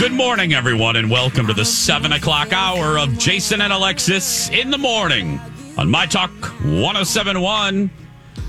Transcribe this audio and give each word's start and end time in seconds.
Good 0.00 0.12
morning, 0.12 0.54
everyone, 0.54 0.96
and 0.96 1.10
welcome 1.10 1.46
to 1.46 1.52
the 1.52 1.66
7 1.66 2.12
o'clock 2.12 2.54
hour 2.54 2.98
of 2.98 3.18
Jason 3.18 3.60
and 3.60 3.70
Alexis 3.70 4.48
in 4.48 4.70
the 4.70 4.78
morning 4.78 5.38
on 5.76 5.90
My 5.90 6.06
Talk 6.06 6.30
1071 6.62 7.90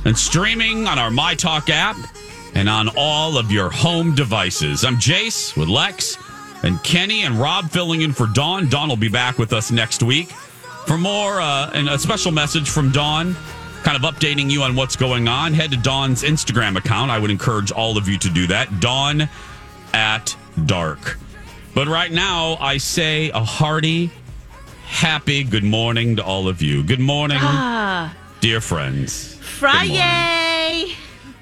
and 0.05 0.17
streaming 0.17 0.87
on 0.87 0.97
our 0.97 1.11
My 1.11 1.35
Talk 1.35 1.69
app 1.69 1.97
and 2.55 2.69
on 2.69 2.89
all 2.95 3.37
of 3.37 3.51
your 3.51 3.69
home 3.69 4.15
devices. 4.15 4.85
I'm 4.85 4.95
Jace 4.95 5.57
with 5.57 5.67
Lex 5.67 6.17
and 6.63 6.81
Kenny 6.85 7.23
and 7.23 7.35
Rob 7.35 7.69
filling 7.69 7.99
in 7.99 8.13
for 8.13 8.27
Dawn. 8.27 8.69
Dawn 8.69 8.87
will 8.87 8.95
be 8.95 9.09
back 9.09 9.37
with 9.37 9.51
us 9.51 9.71
next 9.71 10.01
week 10.01 10.29
for 10.87 10.97
more 10.97 11.41
uh, 11.41 11.69
and 11.73 11.89
a 11.89 11.99
special 11.99 12.31
message 12.31 12.69
from 12.69 12.93
Dawn. 12.93 13.35
Kind 13.83 14.01
of 14.01 14.03
updating 14.03 14.49
you 14.49 14.63
on 14.63 14.77
what's 14.77 14.95
going 14.95 15.27
on. 15.27 15.53
Head 15.53 15.71
to 15.71 15.77
Dawn's 15.77 16.23
Instagram 16.23 16.77
account. 16.77 17.11
I 17.11 17.19
would 17.19 17.29
encourage 17.29 17.73
all 17.73 17.97
of 17.97 18.07
you 18.07 18.17
to 18.19 18.29
do 18.29 18.47
that. 18.47 18.79
Dawn 18.79 19.27
at 19.93 20.33
dark. 20.65 21.17
But 21.73 21.87
right 21.87 22.11
now, 22.11 22.57
I 22.59 22.77
say 22.77 23.29
a 23.29 23.43
hearty, 23.43 24.11
happy 24.85 25.43
good 25.43 25.63
morning 25.63 26.17
to 26.17 26.23
all 26.23 26.47
of 26.47 26.61
you. 26.61 26.83
Good 26.83 26.99
morning, 26.99 27.37
Ah, 27.39 28.13
dear 28.41 28.59
friends. 28.59 29.35
Friday. 29.37 30.93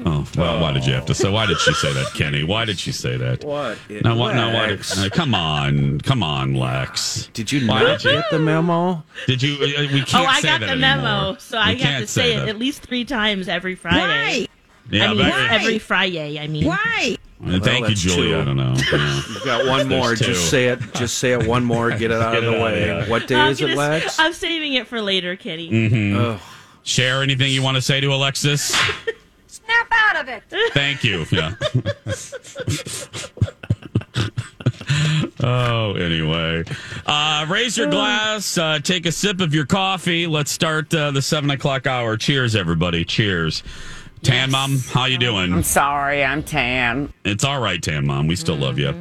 Oh, 0.05 0.25
well, 0.38 0.61
why 0.61 0.71
did 0.71 0.86
you 0.86 0.94
have 0.94 1.05
to 1.08 1.13
say? 1.16 1.30
Why 1.30 1.45
did 1.45 1.59
she 1.59 1.73
say 1.73 1.91
that, 1.91 2.13
Kenny? 2.13 2.44
Why 2.44 2.63
did 2.63 2.80
she 2.80 2.91
say 2.94 3.17
that? 3.17 3.44
What? 3.44 3.77
No, 3.89 4.16
why, 4.16 4.33
no, 4.33 4.53
why 4.53 4.67
did, 4.67 4.77
Lex. 4.77 4.97
uh, 4.97 5.09
come 5.11 5.36
on, 5.36 5.99
come 6.02 6.23
on, 6.23 6.53
Lex. 6.53 7.30
Did 7.33 7.52
you 7.52 7.67
Why 7.67 7.83
not 7.83 7.99
did 7.99 8.05
you- 8.05 8.11
get 8.21 8.30
the 8.31 8.39
memo? 8.39 9.03
Did 9.27 9.41
you? 9.41 9.55
Uh, 9.55 9.91
we 9.91 10.02
Oh, 10.02 10.05
can't 10.05 10.27
I 10.30 10.39
say 10.39 10.47
got 10.47 10.59
that 10.61 10.69
the 10.69 10.75
memo, 10.77 11.05
anymore. 11.08 11.38
so 11.39 11.58
I 11.58 11.71
have 11.71 11.80
can't 11.80 12.02
to 12.05 12.08
say 12.08 12.36
it 12.36 12.39
that. 12.39 12.49
at 12.49 12.58
least 12.59 12.81
three 12.83 13.03
times 13.03 13.49
every 13.49 13.75
Friday. 13.75 13.99
Why? 13.99 14.47
Yeah, 14.89 15.05
I 15.11 15.14
mean, 15.14 15.17
but- 15.30 15.52
every 15.52 15.80
Friday. 15.80 16.39
I 16.39 16.47
mean, 16.47 16.66
Why? 16.66 17.17
Uh, 17.41 17.57
thank 17.61 17.81
you, 17.83 17.87
that's 17.89 18.01
Julie. 18.01 18.27
two. 18.29 18.37
I 18.39 18.43
don't 18.45 18.57
know. 18.57 18.75
Yeah. 18.91 19.21
You've 19.29 19.43
got 19.45 19.65
one 19.67 19.87
more. 19.87 20.15
Two. 20.15 20.25
Just 20.25 20.49
say 20.49 20.67
it. 20.67 20.79
Just 20.95 21.19
say 21.19 21.31
it 21.31 21.45
one 21.47 21.63
more. 21.63 21.89
Get 21.91 22.11
it 22.11 22.11
out 22.21 22.33
Get 22.33 22.43
of 22.43 22.49
it 22.49 22.51
the 22.51 22.57
out, 22.57 22.63
way. 22.65 22.85
yeah. 22.85 23.09
What 23.09 23.27
day 23.27 23.35
I'm 23.35 23.51
is 23.51 23.61
it, 23.61 23.67
gonna- 23.67 23.75
Lex? 23.77 24.19
I'm 24.19 24.33
saving 24.33 24.73
it 24.73 24.87
for 24.87 25.01
later, 25.01 25.35
Kitty. 25.37 25.69
Mm-hmm. 25.71 26.43
Share 26.83 27.21
anything 27.23 27.51
you 27.51 27.61
want 27.63 27.75
to 27.75 27.81
say 27.81 27.99
to 28.01 28.07
Alexis? 28.07 28.61
Snap 29.47 29.87
out 29.91 30.21
of 30.21 30.27
it. 30.30 30.43
Thank 30.73 31.03
you. 31.03 31.25
Yeah. 31.31 31.53
oh, 35.43 35.93
anyway. 35.93 36.64
Uh, 37.05 37.45
raise 37.49 37.77
your 37.77 37.89
glass, 37.89 38.58
uh, 38.58 38.80
take 38.80 39.05
a 39.05 39.11
sip 39.11 39.41
of 39.41 39.53
your 39.53 39.65
coffee. 39.65 40.27
Let's 40.27 40.52
start 40.52 40.93
uh, 40.93 41.11
the 41.11 41.21
seven 41.21 41.49
o'clock 41.52 41.87
hour. 41.87 42.17
Cheers, 42.17 42.55
everybody. 42.55 43.05
Cheers. 43.05 43.64
Tan 44.21 44.52
Mom, 44.52 44.77
how 44.91 45.05
you 45.05 45.17
doing? 45.17 45.53
I'm 45.53 45.63
sorry, 45.63 46.23
I'm 46.23 46.43
tan. 46.43 47.13
It's 47.23 47.43
all 47.43 47.59
right, 47.61 47.81
Tan 47.81 48.05
Mom. 48.05 48.27
We 48.27 48.35
still 48.35 48.57
love 48.57 48.77
you. 48.77 48.93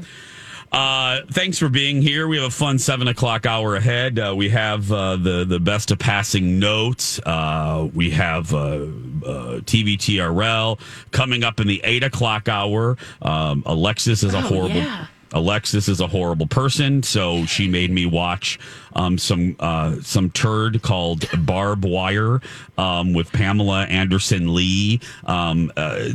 Uh, 0.71 1.23
thanks 1.31 1.59
for 1.59 1.69
being 1.71 2.03
here. 2.03 2.29
We 2.29 2.37
have 2.37 2.47
a 2.49 2.51
fun 2.51 2.79
seven 2.79 3.09
o'clock 3.09 3.47
hour 3.47 3.75
ahead. 3.75 4.19
Uh, 4.19 4.35
we 4.37 4.51
have 4.51 4.93
uh, 4.93 5.17
the 5.17 5.45
the 5.45 5.59
best 5.59 5.91
of 5.91 5.99
passing 5.99 6.59
notes. 6.59 7.19
Uh, 7.25 7.89
we 7.95 8.11
have 8.11 8.53
uh, 8.53 8.59
uh, 8.59 9.61
TVTRL 9.65 10.79
coming 11.11 11.43
up 11.43 11.59
in 11.61 11.67
the 11.69 11.81
eight 11.85 12.05
o'clock 12.05 12.49
hour. 12.49 12.99
Um, 13.23 13.63
Alexis 13.65 14.23
is 14.23 14.35
a 14.35 14.39
Oh, 14.39 14.41
horrible. 14.43 14.77
yeah. 14.77 15.07
Alexis 15.33 15.89
is 15.89 16.01
a 16.01 16.07
horrible 16.07 16.47
person, 16.47 17.03
so 17.03 17.45
she 17.47 17.69
made 17.69 17.91
me 17.91 18.07
watch 18.07 18.59
um, 18.95 19.19
some 19.19 19.57
uh, 19.61 19.97
some 20.01 20.31
turd 20.31 20.83
called 20.83 21.27
Barb 21.47 21.85
Wire 21.85 22.41
um, 22.79 23.13
with 23.13 23.31
Pamela 23.33 23.85
Anderson 23.85 24.55
Lee. 24.55 25.01
Um, 25.25 25.71
uh, 25.77 26.09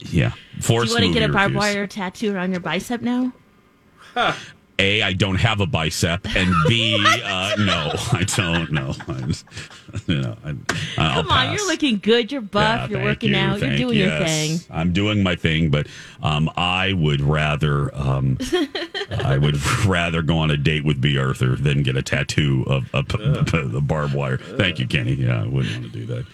yeah, 0.00 0.32
Do 0.60 0.72
you 0.72 0.78
want 0.78 0.90
to 0.90 1.12
get 1.12 1.28
a 1.28 1.32
barbed 1.32 1.54
reviews. 1.54 1.74
wire 1.74 1.86
tattoo 1.86 2.34
around 2.34 2.52
your 2.52 2.60
bicep 2.60 3.02
now? 3.02 3.32
A, 4.78 5.02
I 5.02 5.12
don't 5.14 5.36
have 5.36 5.60
a 5.60 5.66
bicep, 5.66 6.26
and 6.36 6.54
B, 6.68 6.96
uh, 7.24 7.54
no, 7.58 7.92
I 8.12 8.24
don't. 8.36 8.72
No, 8.72 8.94
I, 9.08 9.32
you 10.06 10.20
know, 10.20 10.36
I, 10.44 10.54
Come 10.96 11.30
on, 11.30 11.54
you're 11.54 11.66
looking 11.66 11.98
good. 11.98 12.30
You're 12.30 12.42
buff. 12.42 12.90
Yeah, 12.90 12.98
you're 12.98 13.06
working 13.06 13.30
you, 13.30 13.36
out. 13.36 13.60
You're 13.60 13.76
doing 13.76 13.98
your 13.98 14.18
thing. 14.18 14.60
I'm 14.70 14.92
doing 14.92 15.22
my 15.22 15.34
thing, 15.34 15.70
but 15.70 15.86
um, 16.22 16.50
I 16.56 16.92
would 16.92 17.20
rather 17.20 17.94
um, 17.94 18.38
I 19.24 19.38
would 19.38 19.56
rather 19.86 20.22
go 20.22 20.38
on 20.38 20.50
a 20.50 20.56
date 20.56 20.84
with 20.84 21.00
Bea 21.00 21.18
Arthur 21.18 21.56
than 21.56 21.82
get 21.82 21.96
a 21.96 22.02
tattoo 22.02 22.64
of 22.66 22.94
a, 22.94 23.02
p- 23.02 23.18
p- 23.44 23.76
a 23.76 23.80
barbed 23.80 24.14
wire. 24.14 24.38
Thank 24.38 24.78
you, 24.78 24.86
Kenny. 24.86 25.14
Yeah, 25.14 25.42
I 25.42 25.46
wouldn't 25.46 25.80
want 25.80 25.92
to 25.92 25.98
do 25.98 26.06
that. 26.06 26.26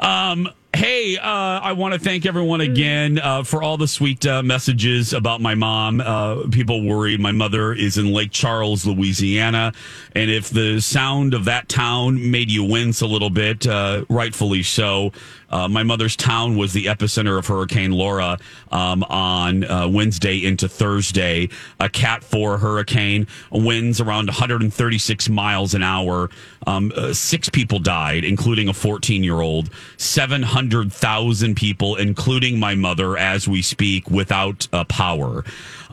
Um, 0.00 0.48
hey, 0.74 1.16
uh, 1.16 1.22
I 1.22 1.72
want 1.72 1.94
to 1.94 2.00
thank 2.00 2.26
everyone 2.26 2.60
again 2.60 3.18
uh, 3.18 3.44
for 3.44 3.62
all 3.62 3.76
the 3.76 3.86
sweet 3.86 4.26
uh, 4.26 4.42
messages 4.42 5.12
about 5.12 5.40
my 5.40 5.54
mom. 5.54 6.00
Uh, 6.00 6.48
people 6.50 6.84
worried 6.84 7.20
my 7.20 7.32
mother 7.32 7.72
is 7.72 7.96
in 7.96 8.12
Lake 8.12 8.32
Charles, 8.32 8.84
Louisiana, 8.84 9.72
and 10.12 10.30
if 10.30 10.50
the 10.50 10.80
sound 10.80 11.32
of 11.32 11.44
that 11.44 11.68
town 11.68 12.30
made 12.30 12.50
you 12.50 12.64
wince 12.64 13.00
a 13.02 13.06
little 13.06 13.30
bit, 13.30 13.66
uh, 13.66 14.04
rightfully 14.08 14.62
so. 14.62 15.12
Uh, 15.54 15.68
my 15.68 15.84
mother's 15.84 16.16
town 16.16 16.56
was 16.56 16.72
the 16.72 16.86
epicenter 16.86 17.38
of 17.38 17.46
Hurricane 17.46 17.92
Laura 17.92 18.38
um, 18.72 19.04
on 19.04 19.62
uh, 19.62 19.86
Wednesday 19.86 20.44
into 20.44 20.68
Thursday. 20.68 21.48
A 21.78 21.88
Cat 21.88 22.24
4 22.24 22.58
hurricane, 22.58 23.28
winds 23.52 24.00
around 24.00 24.26
136 24.26 25.28
miles 25.28 25.74
an 25.74 25.84
hour. 25.84 26.28
Um, 26.66 26.92
uh, 26.96 27.12
six 27.12 27.48
people 27.48 27.78
died, 27.78 28.24
including 28.24 28.68
a 28.68 28.72
14 28.72 29.22
year 29.22 29.40
old. 29.40 29.70
700,000 29.96 31.54
people, 31.54 31.94
including 31.94 32.58
my 32.58 32.74
mother, 32.74 33.16
as 33.16 33.46
we 33.46 33.62
speak, 33.62 34.10
without 34.10 34.66
uh, 34.72 34.82
power. 34.84 35.44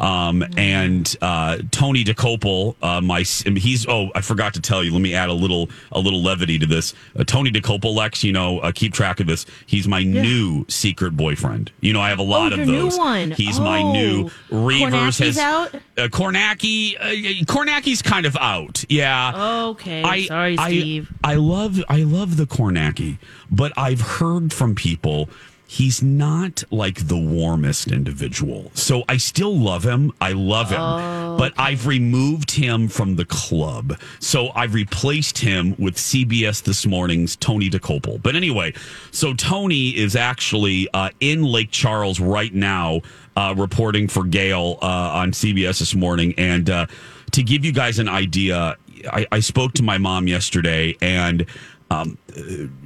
Um, 0.01 0.43
and 0.57 1.15
uh, 1.21 1.59
Tony 1.69 2.03
Dokoupil, 2.03 2.75
uh, 2.81 3.01
my 3.01 3.21
he's 3.21 3.87
oh 3.87 4.09
I 4.15 4.21
forgot 4.21 4.55
to 4.55 4.59
tell 4.59 4.83
you. 4.83 4.91
Let 4.91 5.01
me 5.01 5.13
add 5.13 5.29
a 5.29 5.33
little 5.33 5.69
a 5.91 5.99
little 5.99 6.23
levity 6.23 6.57
to 6.57 6.65
this. 6.65 6.95
Uh, 7.15 7.23
Tony 7.23 7.51
Dokoupil, 7.51 7.93
Lex, 7.95 8.23
you 8.23 8.33
know, 8.33 8.59
uh, 8.59 8.71
keep 8.73 8.93
track 8.93 9.19
of 9.19 9.27
this. 9.27 9.45
He's 9.67 9.87
my 9.87 10.01
new 10.01 10.65
secret 10.67 11.15
boyfriend. 11.15 11.71
You 11.81 11.93
know, 11.93 12.01
I 12.01 12.09
have 12.09 12.17
a 12.19 12.23
lot 12.23 12.51
Oh, 12.51 12.59
of 12.59 12.65
those. 12.67 12.97
He's 13.37 13.59
my 13.59 13.83
new 13.83 14.31
Oh, 14.51 14.55
Reavers 14.55 15.19
has 15.23 15.37
out? 15.37 15.75
Uh, 15.75 16.07
Kornacki, 16.07 16.95
uh, 16.99 18.01
kind 18.03 18.25
of 18.25 18.35
out. 18.37 18.83
Yeah. 18.89 19.65
Okay. 19.69 20.25
Sorry, 20.27 20.57
Steve. 20.57 21.11
I, 21.23 21.33
I 21.33 21.35
love 21.35 21.79
I 21.89 22.03
love 22.03 22.37
the 22.37 22.45
Kornacki, 22.45 23.19
but 23.51 23.71
I've 23.77 24.01
heard 24.01 24.51
from 24.51 24.73
people 24.73 25.29
he's 25.71 26.03
not 26.03 26.61
like 26.69 27.07
the 27.07 27.17
warmest 27.17 27.93
individual. 27.93 28.69
So 28.73 29.03
I 29.07 29.15
still 29.15 29.57
love 29.57 29.85
him. 29.85 30.11
I 30.19 30.33
love 30.33 30.69
him. 30.69 30.81
Oh, 30.81 31.37
but 31.39 31.53
I've 31.57 31.87
removed 31.87 32.51
him 32.51 32.89
from 32.89 33.15
the 33.15 33.23
club. 33.23 33.97
So 34.19 34.49
I've 34.49 34.73
replaced 34.73 35.37
him 35.37 35.77
with 35.79 35.95
CBS 35.95 36.61
This 36.61 36.85
Morning's 36.85 37.37
Tony 37.37 37.69
Dokoupil. 37.69 38.21
But 38.21 38.35
anyway, 38.35 38.73
so 39.11 39.33
Tony 39.33 39.95
is 39.95 40.17
actually 40.17 40.89
uh, 40.93 41.11
in 41.21 41.41
Lake 41.41 41.71
Charles 41.71 42.19
right 42.19 42.53
now, 42.53 42.99
uh, 43.37 43.55
reporting 43.57 44.09
for 44.09 44.25
Gayle 44.25 44.77
uh, 44.81 44.85
on 44.85 45.31
CBS 45.31 45.79
This 45.79 45.95
Morning. 45.95 46.33
And 46.37 46.69
uh, 46.69 46.87
to 47.31 47.43
give 47.43 47.63
you 47.63 47.71
guys 47.71 47.97
an 47.97 48.09
idea, 48.09 48.75
I, 49.09 49.25
I 49.31 49.39
spoke 49.39 49.71
to 49.75 49.83
my 49.83 49.97
mom 49.97 50.27
yesterday 50.27 50.97
and 51.01 51.45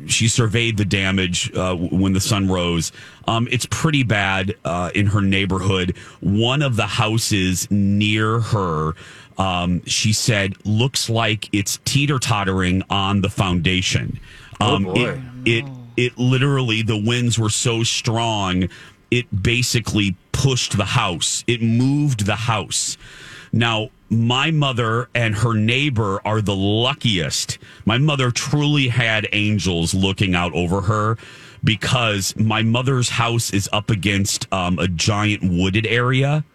she 0.07 0.27
surveyed 0.27 0.77
the 0.77 0.85
damage 0.85 1.53
uh, 1.55 1.75
when 1.75 2.13
the 2.13 2.19
sun 2.19 2.47
rose. 2.49 2.91
Um, 3.27 3.47
it's 3.51 3.65
pretty 3.69 4.03
bad 4.03 4.55
uh, 4.65 4.91
in 4.95 5.07
her 5.07 5.21
neighborhood. 5.21 5.95
One 6.21 6.61
of 6.61 6.75
the 6.75 6.87
houses 6.87 7.69
near 7.69 8.39
her, 8.39 8.93
um, 9.37 9.85
she 9.85 10.13
said, 10.13 10.55
looks 10.65 11.09
like 11.09 11.49
it's 11.53 11.79
teeter 11.85 12.19
tottering 12.19 12.83
on 12.89 13.21
the 13.21 13.29
foundation. 13.29 14.19
Um, 14.59 14.83
boy. 14.83 15.21
It, 15.45 15.65
it 15.65 15.65
it 15.97 16.17
literally 16.17 16.81
the 16.81 16.97
winds 16.97 17.39
were 17.39 17.49
so 17.49 17.83
strong, 17.83 18.67
it 19.11 19.43
basically 19.43 20.15
pushed 20.31 20.77
the 20.77 20.85
house. 20.85 21.43
It 21.47 21.61
moved 21.61 22.25
the 22.25 22.35
house. 22.35 22.97
Now, 23.53 23.89
my 24.09 24.51
mother 24.51 25.09
and 25.15 25.35
her 25.35 25.53
neighbor 25.53 26.21
are 26.25 26.41
the 26.41 26.55
luckiest. 26.55 27.57
My 27.85 27.97
mother 27.97 28.31
truly 28.31 28.87
had 28.87 29.27
angels 29.31 29.93
looking 29.93 30.35
out 30.35 30.53
over 30.53 30.81
her 30.81 31.17
because 31.63 32.35
my 32.37 32.61
mother's 32.61 33.09
house 33.09 33.51
is 33.51 33.67
up 33.73 33.89
against 33.89 34.51
um, 34.53 34.77
a 34.79 34.87
giant 34.87 35.43
wooded 35.43 35.87
area. 35.87 36.45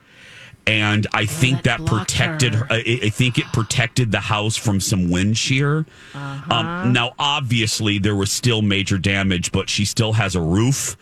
And 0.67 1.06
I 1.12 1.25
think 1.25 1.64
that 1.64 1.79
that, 1.79 1.87
protected 1.87 2.55
her. 2.55 2.67
her. 2.67 2.75
I, 2.75 3.00
I 3.05 3.08
think 3.08 3.38
it 3.38 3.47
protected 3.47 4.12
the 4.12 4.20
house 4.20 4.56
from 4.56 4.79
some 4.79 5.11
wind 5.11 5.37
shear. 5.37 5.87
Uh-huh. 6.14 6.55
Um, 6.55 6.93
now, 6.93 7.12
obviously, 7.19 7.99
there 7.99 8.14
was 8.14 8.31
still 8.31 8.62
major 8.62 8.99
damage, 8.99 9.50
but 9.50 9.69
she 9.69 9.85
still 9.85 10.12
has 10.12 10.37
a 10.37 10.41
roof. 10.41 10.97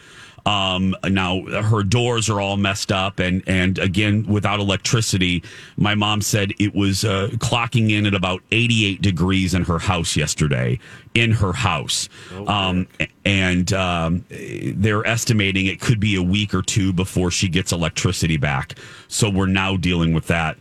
Um, 0.46 0.96
now 1.05 1.43
her 1.62 1.82
doors 1.82 2.31
are 2.31 2.40
all 2.40 2.56
messed 2.56 2.90
up, 2.93 3.19
and 3.19 3.43
and 3.46 3.79
again 3.79 4.25
without 4.26 4.61
electricity. 4.61 5.43
My 5.76 5.94
mom 5.94 6.20
said 6.23 6.52
it 6.58 6.75
was 6.75 7.05
uh, 7.05 7.29
clocking 7.35 7.90
in 7.90 8.06
at 8.06 8.14
about 8.14 8.43
88 8.50 9.02
degrees 9.02 9.55
in 9.55 9.64
her 9.64 9.79
house 9.79 10.17
yesterday. 10.17 10.79
In 11.14 11.32
her 11.32 11.52
house, 11.52 12.08
um, 12.46 12.87
and 13.25 13.73
um, 13.73 14.25
they're 14.31 15.05
estimating 15.06 15.67
it 15.67 15.81
could 15.81 15.99
be 15.99 16.14
a 16.14 16.23
week 16.23 16.55
or 16.55 16.62
two 16.62 16.93
before 16.93 17.31
she 17.31 17.49
gets 17.49 17.73
electricity 17.73 18.37
back. 18.37 18.75
So 19.08 19.29
we're 19.29 19.46
now 19.46 19.76
dealing 19.76 20.14
with 20.14 20.29
that. 20.29 20.56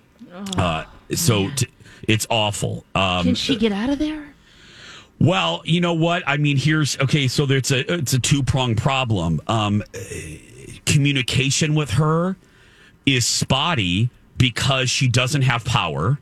Uh, 0.58 0.86
so 1.14 1.50
t- 1.52 1.68
it's 2.08 2.26
awful. 2.30 2.84
Um, 2.96 3.24
Can 3.26 3.36
she 3.36 3.56
get 3.56 3.72
out 3.72 3.90
of 3.90 4.00
there? 4.00 4.34
Well, 5.20 5.62
you 5.66 5.82
know 5.82 5.94
what? 5.94 6.24
I 6.28 6.38
mean, 6.38 6.58
here's 6.58 6.98
okay. 7.00 7.28
So 7.28 7.46
there's 7.46 7.72
a 7.72 7.94
it's 7.94 8.14
a 8.14 8.20
two 8.20 8.44
pronged 8.44 8.78
problem. 8.78 9.42
Um, 9.48 9.84
communication 10.86 11.76
with 11.76 11.92
her 11.92 12.36
is 13.06 13.26
spotty 13.26 14.10
because 14.38 14.90
she 14.90 15.08
doesn't 15.08 15.42
have 15.44 15.66
power. 15.66 16.20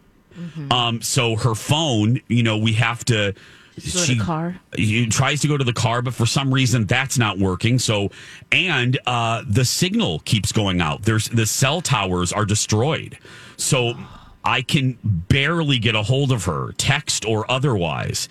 Um, 0.71 1.01
so 1.01 1.36
her 1.36 1.56
phone, 1.56 2.19
you 2.27 2.44
know, 2.44 2.57
we 2.57 2.74
have 2.74 3.03
to. 3.06 3.33
The 4.18 4.24
car? 4.24 4.56
She 4.77 5.07
tries 5.07 5.41
to 5.41 5.50
go 5.50 5.57
to 5.57 5.63
the 5.63 5.74
car, 5.74 6.01
but 6.01 6.13
for 6.13 6.25
some 6.25 6.53
reason 6.53 6.86
that's 6.86 7.18
not 7.18 7.38
working. 7.38 7.77
So, 7.77 8.09
and 8.51 8.98
uh, 9.06 9.44
the 9.45 9.65
signal 9.65 10.19
keeps 10.19 10.53
going 10.53 10.80
out. 10.80 11.01
There's 11.03 11.27
the 11.27 11.45
cell 11.45 11.81
towers 11.81 12.31
are 12.31 12.45
destroyed. 12.45 13.18
So 13.57 13.95
I 14.45 14.62
can 14.62 14.98
barely 15.03 15.80
get 15.80 15.95
a 15.95 16.03
hold 16.03 16.31
of 16.31 16.45
her, 16.45 16.71
text 16.77 17.25
or 17.25 17.50
otherwise. 17.51 18.30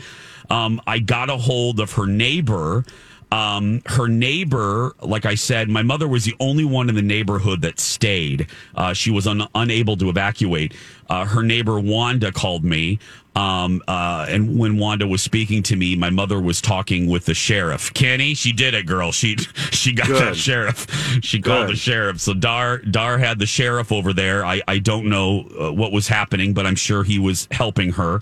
Um, 0.51 0.81
I 0.87 0.99
got 0.99 1.31
a 1.31 1.37
hold 1.37 1.81
of 1.81 1.93
her 1.93 2.07
neighbor. 2.07 2.85
Um, 3.33 3.83
her 3.87 4.07
neighbor, 4.07 4.95
like 5.01 5.27
I 5.27 5.35
said, 5.35 5.69
my 5.69 5.83
mother 5.83 6.07
was 6.07 6.25
the 6.25 6.37
only 6.39 6.65
one 6.65 6.89
in 6.89 6.95
the 6.95 7.03
neighborhood 7.03 7.63
that 7.63 7.81
stayed. 7.81 8.47
Uh, 8.77 8.93
she 8.93 9.11
was 9.11 9.27
un- 9.27 9.49
unable 9.57 9.97
to 9.97 10.09
evacuate. 10.09 10.75
Uh, 11.09 11.25
her 11.25 11.43
neighbor 11.43 11.81
Wanda 11.81 12.31
called 12.31 12.65
me. 12.65 13.01
Um, 13.35 13.83
uh, 13.89 14.27
and 14.29 14.57
when 14.57 14.79
Wanda 14.79 15.09
was 15.09 15.21
speaking 15.21 15.65
to 15.65 15.75
me, 15.75 15.97
my 15.97 16.11
mother 16.11 16.41
was 16.41 16.61
talking 16.61 17.09
with 17.09 17.25
the 17.25 17.35
sheriff. 17.35 17.93
Kenny, 17.93 18.35
she 18.35 18.53
did 18.53 18.75
it, 18.75 18.87
girl. 18.87 19.11
She 19.11 19.37
she 19.73 19.93
got 19.93 20.07
Good. 20.07 20.23
that 20.23 20.37
sheriff. 20.37 20.87
She 21.23 21.41
called 21.41 21.71
the 21.71 21.77
sheriff. 21.77 22.21
So 22.21 22.35
Dar 22.35 22.79
Dar 22.79 23.19
had 23.19 23.41
the 23.41 23.47
sheriff 23.47 23.91
over 23.91 24.13
there. 24.13 24.45
I 24.45 24.63
I 24.69 24.79
don't 24.79 25.07
know 25.09 25.49
uh, 25.61 25.73
what 25.73 25.91
was 25.91 26.07
happening, 26.07 26.55
but 26.55 26.65
I'm 26.67 26.77
sure 26.77 27.03
he 27.03 27.19
was 27.19 27.49
helping 27.51 27.93
her. 27.93 28.21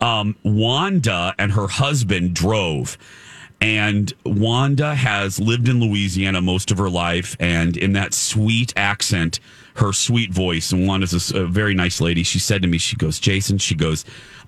Um, 0.00 0.36
Wanda 0.42 1.34
and 1.38 1.52
her 1.52 1.66
husband 1.66 2.34
drove. 2.34 2.96
And 3.60 4.12
Wanda 4.24 4.94
has 4.94 5.40
lived 5.40 5.68
in 5.68 5.80
Louisiana 5.80 6.40
most 6.40 6.70
of 6.70 6.78
her 6.78 6.88
life, 6.88 7.36
and 7.40 7.76
in 7.76 7.92
that 7.94 8.14
sweet 8.14 8.72
accent, 8.76 9.40
her 9.76 9.92
sweet 9.92 10.32
voice, 10.32 10.70
and 10.70 10.86
Wanda's 10.86 11.32
a 11.32 11.44
very 11.44 11.74
nice 11.74 12.00
lady. 12.00 12.22
She 12.22 12.38
said 12.38 12.62
to 12.62 12.68
me, 12.68 12.78
she 12.78 12.94
goes, 12.94 13.18
Jason, 13.18 13.58
she 13.58 13.74
goes, 13.74 14.04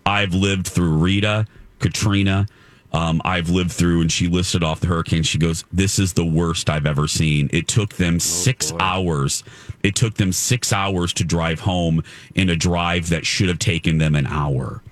I've 0.07 0.33
lived 0.33 0.69
through 0.69 0.97
Rita, 0.99 1.47
Katrina, 1.81 2.47
um, 2.93 3.23
I've 3.25 3.49
lived 3.49 3.71
through, 3.71 4.01
and 4.01 4.11
she 4.11 4.29
listed 4.29 4.65
off 4.65 4.81
the 4.81 4.89
hurricanes. 4.89 5.27
She 5.27 5.39
goes, 5.39 5.65
This 5.73 5.99
is 5.99 6.15
the 6.15 6.25
worst 6.25 6.69
I've 6.69 6.87
ever 6.87 7.07
seen. 7.07 7.49
It 7.53 7.69
took 7.69 7.95
them 7.95 8.19
six 8.19 8.73
hours. 8.81 9.45
It 9.83 9.95
took 9.95 10.15
them 10.15 10.33
six 10.33 10.73
hours 10.73 11.13
to 11.15 11.25
drive 11.25 11.61
home 11.61 12.03
in 12.35 12.49
a 12.51 12.57
drive 12.57 13.09
that 13.11 13.25
should 13.25 13.49
have 13.49 13.61
taken 13.61 13.99
them 13.99 14.15
an 14.15 14.27
hour. 14.27 14.83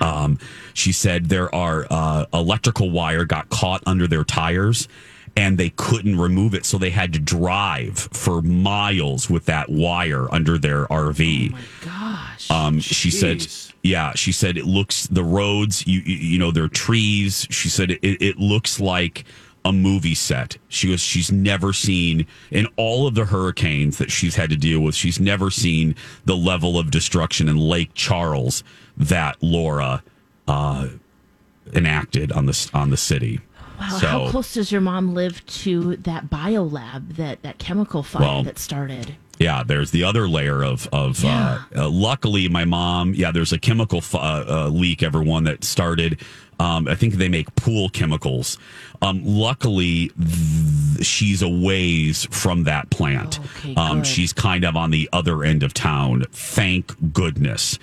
Um, 0.00 0.38
she 0.74 0.92
said 0.92 1.26
there 1.26 1.52
are 1.54 1.86
uh, 1.90 2.26
electrical 2.32 2.90
wire 2.90 3.24
got 3.24 3.48
caught 3.48 3.82
under 3.86 4.06
their 4.06 4.24
tires 4.24 4.88
and 5.36 5.56
they 5.56 5.70
couldn't 5.70 6.18
remove 6.18 6.54
it. 6.54 6.64
So 6.64 6.78
they 6.78 6.90
had 6.90 7.12
to 7.12 7.18
drive 7.18 7.96
for 7.96 8.42
miles 8.42 9.30
with 9.30 9.44
that 9.46 9.68
wire 9.68 10.32
under 10.34 10.58
their 10.58 10.86
RV. 10.86 11.50
Oh 11.50 11.52
my 11.52 11.60
Gosh. 11.84 12.50
Um, 12.50 12.80
she 12.80 13.10
said, 13.10 13.46
yeah, 13.82 14.12
she 14.14 14.32
said 14.32 14.56
it 14.56 14.64
looks, 14.64 15.06
the 15.06 15.22
roads, 15.22 15.86
you, 15.86 16.00
you, 16.00 16.16
you 16.16 16.38
know, 16.38 16.50
there 16.50 16.64
are 16.64 16.68
trees. 16.68 17.46
She 17.50 17.68
said 17.68 17.92
it, 17.92 18.00
it 18.02 18.38
looks 18.38 18.80
like 18.80 19.24
a 19.68 19.72
movie 19.72 20.14
set. 20.14 20.56
She 20.68 20.88
was 20.88 21.00
she's 21.00 21.30
never 21.30 21.72
seen 21.72 22.26
in 22.50 22.66
all 22.76 23.06
of 23.06 23.14
the 23.14 23.26
hurricanes 23.26 23.98
that 23.98 24.10
she's 24.10 24.34
had 24.36 24.48
to 24.50 24.56
deal 24.56 24.80
with, 24.80 24.94
she's 24.94 25.20
never 25.20 25.50
seen 25.50 25.94
the 26.24 26.36
level 26.36 26.78
of 26.78 26.90
destruction 26.90 27.48
in 27.48 27.56
Lake 27.58 27.90
Charles 27.94 28.64
that 28.96 29.36
Laura, 29.42 30.02
uh, 30.46 30.88
enacted 31.74 32.32
on 32.32 32.46
the 32.46 32.70
on 32.72 32.90
the 32.90 32.96
city. 32.96 33.40
wow. 33.78 33.88
so- 33.98 34.06
How 34.06 34.30
close 34.30 34.54
does 34.54 34.72
your 34.72 34.80
mom 34.80 35.12
live 35.14 35.44
to 35.46 35.96
that 35.96 36.30
bio 36.30 36.64
lab, 36.64 37.14
that, 37.16 37.42
that 37.42 37.58
chemical 37.58 38.02
fire 38.02 38.22
Well, 38.22 38.42
that 38.44 38.58
started? 38.58 39.16
Yeah, 39.38 39.62
there's 39.62 39.90
the 39.92 40.04
other 40.04 40.28
layer 40.28 40.62
of 40.64 40.88
of. 40.92 41.22
Yeah. 41.22 41.62
Uh, 41.76 41.82
uh, 41.84 41.88
luckily, 41.90 42.48
my 42.48 42.64
mom. 42.64 43.14
Yeah, 43.14 43.30
there's 43.30 43.52
a 43.52 43.58
chemical 43.58 43.98
f- 43.98 44.14
uh, 44.14 44.44
uh, 44.48 44.68
leak. 44.68 45.02
Everyone 45.02 45.44
that 45.44 45.64
started. 45.64 46.20
Um, 46.60 46.88
I 46.88 46.96
think 46.96 47.14
they 47.14 47.28
make 47.28 47.54
pool 47.54 47.88
chemicals. 47.88 48.58
Um, 49.00 49.22
luckily, 49.24 50.08
th- 50.18 51.06
she's 51.06 51.40
a 51.40 51.48
ways 51.48 52.26
from 52.32 52.64
that 52.64 52.90
plant. 52.90 53.38
Okay, 53.60 53.76
um, 53.76 54.02
she's 54.02 54.32
kind 54.32 54.64
of 54.64 54.74
on 54.76 54.90
the 54.90 55.08
other 55.12 55.44
end 55.44 55.62
of 55.62 55.72
town. 55.72 56.24
Thank 56.32 57.12
goodness. 57.12 57.78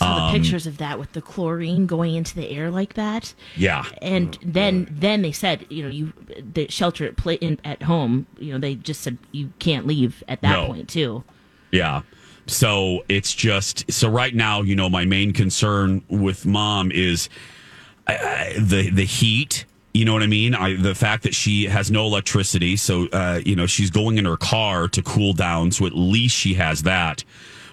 Saw 0.00 0.26
Um, 0.26 0.32
the 0.32 0.38
pictures 0.38 0.66
of 0.66 0.78
that 0.78 0.98
with 0.98 1.12
the 1.12 1.20
chlorine 1.20 1.86
going 1.86 2.14
into 2.14 2.34
the 2.34 2.48
air 2.50 2.70
like 2.70 2.94
that. 2.94 3.34
Yeah. 3.56 3.84
And 4.00 4.38
then, 4.42 4.88
then 4.90 5.22
they 5.22 5.32
said, 5.32 5.66
you 5.68 5.82
know, 5.82 5.90
you 5.90 6.12
the 6.52 6.66
shelter 6.68 7.04
at 7.04 7.16
play 7.16 7.34
in, 7.34 7.58
at 7.64 7.82
home. 7.82 8.26
You 8.38 8.54
know, 8.54 8.58
they 8.58 8.74
just 8.76 9.02
said 9.02 9.18
you 9.30 9.52
can't 9.58 9.86
leave 9.86 10.24
at 10.26 10.40
that 10.40 10.52
No. 10.52 10.66
point 10.68 10.88
too. 10.88 11.22
Yeah. 11.70 12.02
So 12.46 13.04
it's 13.08 13.34
just 13.34 13.92
so 13.92 14.08
right 14.08 14.34
now, 14.34 14.62
you 14.62 14.74
know, 14.74 14.88
my 14.88 15.04
main 15.04 15.32
concern 15.32 16.02
with 16.08 16.46
mom 16.46 16.90
is 16.90 17.28
uh, 18.06 18.14
the 18.58 18.90
the 18.90 19.04
heat. 19.04 19.66
You 19.92 20.04
know 20.04 20.12
what 20.12 20.22
I 20.22 20.28
mean? 20.28 20.54
I, 20.54 20.76
the 20.76 20.94
fact 20.94 21.24
that 21.24 21.34
she 21.34 21.64
has 21.64 21.90
no 21.90 22.06
electricity, 22.06 22.76
so 22.76 23.08
uh, 23.08 23.40
you 23.44 23.54
know 23.54 23.66
she's 23.66 23.90
going 23.90 24.18
in 24.18 24.24
her 24.24 24.36
car 24.36 24.88
to 24.88 25.02
cool 25.02 25.32
down. 25.32 25.72
So 25.72 25.84
at 25.86 25.92
least 25.94 26.34
she 26.34 26.54
has 26.54 26.82
that. 26.84 27.24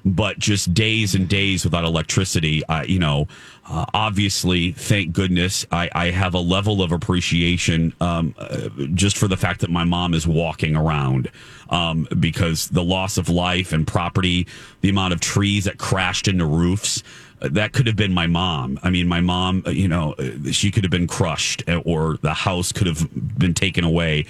But 0.08 0.40
just 0.40 0.74
days 0.74 1.16
and 1.16 1.28
days 1.28 1.66
without 1.66 1.84
electricity, 1.84 2.64
you 2.88 3.00
know, 3.00 3.28
uh, 3.70 3.86
obviously, 3.94 4.72
thank 4.72 5.12
goodness, 5.12 5.66
I, 5.72 5.90
I 5.94 6.12
have 6.12 6.34
a 6.34 6.40
level 6.40 6.82
of 6.82 6.94
appreciation 6.94 7.94
um, 8.00 8.34
uh, 8.38 8.70
just 8.94 9.18
for 9.18 9.28
the 9.28 9.36
fact 9.36 9.60
that 9.62 9.70
my 9.70 9.84
mom 9.84 10.14
is 10.14 10.26
walking 10.26 10.76
around. 10.76 11.30
Um, 11.70 12.08
because 12.18 12.70
the 12.70 12.84
loss 12.84 13.18
of 13.18 13.28
life 13.28 13.74
and 13.74 13.86
property, 13.86 14.48
the 14.80 14.88
amount 14.88 15.12
of 15.12 15.20
trees 15.20 15.66
that 15.66 15.78
crashed 15.78 16.30
into 16.30 16.46
roofs, 16.46 17.04
uh, 17.42 17.50
that 17.52 17.74
could 17.74 17.88
have 17.88 17.98
been 17.98 18.14
my 18.14 18.26
mom. 18.26 18.80
I 18.84 18.90
mean, 18.90 19.06
my 19.10 19.20
mom, 19.20 19.64
uh, 19.68 19.72
you 19.72 19.90
know, 19.90 20.14
uh, 20.14 20.52
she 20.52 20.72
could 20.72 20.86
have 20.86 20.92
been 20.92 21.08
crushed 21.08 21.64
or 21.84 22.18
the 22.22 22.34
house 22.34 22.72
could 22.72 22.88
have 22.88 23.06
been 23.38 23.54
taken 23.54 23.84
away. 23.84 24.26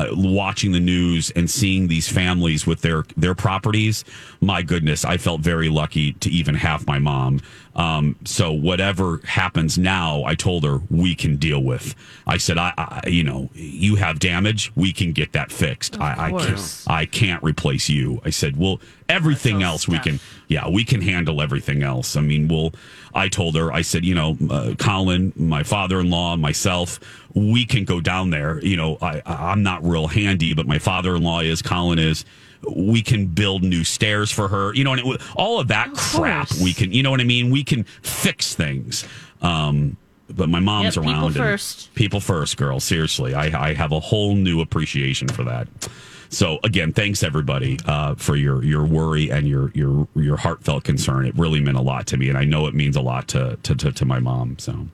Uh, 0.00 0.06
watching 0.14 0.72
the 0.72 0.80
news 0.80 1.30
and 1.36 1.50
seeing 1.50 1.88
these 1.88 2.08
families 2.08 2.66
with 2.66 2.80
their 2.80 3.04
their 3.18 3.34
properties, 3.34 4.04
my 4.40 4.62
goodness, 4.62 5.04
I 5.04 5.18
felt 5.18 5.42
very 5.42 5.68
lucky 5.68 6.14
to 6.14 6.30
even 6.30 6.54
have 6.54 6.86
my 6.86 6.98
mom. 6.98 7.40
Um, 7.76 8.16
so 8.24 8.50
whatever 8.52 9.20
happens 9.24 9.78
now, 9.78 10.24
I 10.24 10.34
told 10.34 10.64
her 10.64 10.80
we 10.90 11.14
can 11.14 11.36
deal 11.36 11.62
with. 11.62 11.94
I 12.26 12.38
said, 12.38 12.56
I, 12.58 12.72
I 12.78 13.08
you 13.08 13.24
know, 13.24 13.50
you 13.54 13.96
have 13.96 14.18
damage, 14.18 14.72
we 14.74 14.92
can 14.92 15.12
get 15.12 15.32
that 15.32 15.52
fixed. 15.52 16.00
I, 16.00 16.26
I 16.26 16.30
can't. 16.30 16.84
I 16.86 17.06
can't 17.06 17.42
replace 17.42 17.88
you. 17.88 18.20
I 18.24 18.30
said, 18.30 18.56
well, 18.56 18.80
everything 19.08 19.62
else 19.62 19.86
we 19.86 19.98
can, 19.98 20.18
yeah, 20.48 20.68
we 20.68 20.84
can 20.84 21.00
handle 21.00 21.42
everything 21.42 21.82
else. 21.82 22.16
I 22.16 22.22
mean, 22.22 22.48
we'll. 22.48 22.72
I 23.12 23.28
told 23.28 23.56
her, 23.56 23.72
I 23.72 23.82
said, 23.82 24.04
you 24.04 24.14
know, 24.14 24.38
uh, 24.48 24.74
Colin, 24.78 25.32
my 25.36 25.64
father-in-law, 25.64 26.36
myself, 26.36 27.00
we 27.34 27.64
can 27.64 27.84
go 27.84 28.00
down 28.00 28.30
there. 28.30 28.62
You 28.64 28.76
know, 28.76 28.98
I, 29.00 29.22
I'm 29.26 29.62
not 29.62 29.84
real 29.84 30.06
handy, 30.08 30.54
but 30.54 30.66
my 30.66 30.78
father-in-law 30.78 31.40
is, 31.40 31.62
Colin 31.62 31.98
is. 31.98 32.24
We 32.68 33.00
can 33.02 33.26
build 33.26 33.62
new 33.62 33.84
stairs 33.84 34.30
for 34.30 34.48
her. 34.48 34.74
You 34.74 34.84
know, 34.84 34.92
and 34.92 35.00
it, 35.06 35.22
all 35.36 35.60
of 35.60 35.68
that 35.68 35.92
crap. 35.94 36.48
course. 36.48 36.60
We 36.60 36.72
can, 36.74 36.92
you 36.92 37.02
know 37.02 37.10
what 37.10 37.20
I 37.20 37.24
mean. 37.24 37.50
We 37.50 37.64
can 37.64 37.84
fix 38.02 38.54
things. 38.54 39.06
Um, 39.40 39.96
but 40.28 40.48
my 40.48 40.60
mom's 40.60 40.96
Yep, 40.96 41.04
around. 41.06 41.28
people 41.28 41.42
first. 41.44 41.94
people 41.94 42.20
first, 42.20 42.56
girl. 42.56 42.78
Seriously, 42.78 43.34
I, 43.34 43.70
I 43.70 43.74
have 43.74 43.90
a 43.92 43.98
whole 44.00 44.34
new 44.36 44.60
appreciation 44.60 45.26
for 45.28 45.42
that. 45.44 45.66
So 46.30 46.60
again, 46.62 46.92
thanks 46.92 47.22
everybody 47.22 47.78
uh, 47.86 48.14
for 48.14 48.36
your 48.36 48.62
your 48.64 48.84
worry 48.84 49.30
and 49.30 49.48
your 49.48 49.70
your 49.74 50.08
your 50.14 50.36
heartfelt 50.36 50.84
concern. 50.84 51.26
It 51.26 51.36
really 51.36 51.60
meant 51.60 51.76
a 51.76 51.82
lot 51.82 52.06
to 52.08 52.16
me, 52.16 52.28
and 52.28 52.38
I 52.38 52.44
know 52.44 52.66
it 52.68 52.74
means 52.74 52.96
a 52.96 53.00
lot 53.00 53.28
to 53.28 53.58
to, 53.64 53.74
to, 53.74 53.92
to 53.92 54.04
my 54.04 54.20
mom. 54.20 54.58
So 54.58 54.86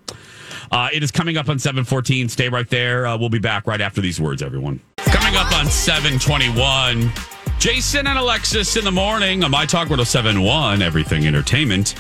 uh, 0.71 0.89
it 0.93 1.03
is 1.03 1.11
coming 1.11 1.37
up 1.37 1.49
on 1.49 1.59
seven 1.59 1.85
fourteen. 1.85 2.29
Stay 2.31 2.49
right 2.49 2.69
there. 2.69 3.07
Uh, 3.07 3.19
we'll 3.19 3.29
be 3.29 3.39
back 3.39 3.67
right 3.67 3.81
after 3.81 4.01
these 4.01 4.19
words, 4.19 4.43
everyone. 4.43 4.81
Coming 4.97 5.37
up 5.37 5.53
on 5.53 5.67
seven 5.67 6.19
twenty 6.19 6.49
one. 6.49 7.13
Jason 7.59 8.07
and 8.07 8.19
Alexis 8.19 8.77
in 8.77 8.85
the 8.85 8.93
morning 8.93 9.43
on 9.43 9.51
My 9.51 9.65
Talk 9.65 9.89
1071, 9.89 10.83
Everything 10.83 11.27
Entertainment, 11.27 11.95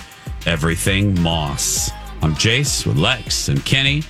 Everything 0.44 1.20
Moss. 1.22 1.90
I'm 2.20 2.34
Jace 2.34 2.86
with 2.86 2.98
Lex 2.98 3.48
and 3.48 3.64
Kenny. 3.64 4.02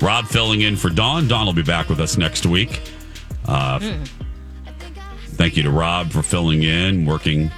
Rob 0.00 0.26
filling 0.26 0.62
in 0.62 0.76
for 0.76 0.88
Dawn. 0.88 1.28
Dawn 1.28 1.44
will 1.44 1.52
be 1.52 1.62
back 1.62 1.90
with 1.90 2.00
us 2.00 2.16
next 2.16 2.46
week. 2.46 2.80
Uh, 3.46 3.78
Thank 5.40 5.56
you 5.56 5.62
to 5.62 5.70
Rob 5.70 6.10
for 6.12 6.20
filling 6.22 6.64
in, 6.64 7.06
working 7.06 7.50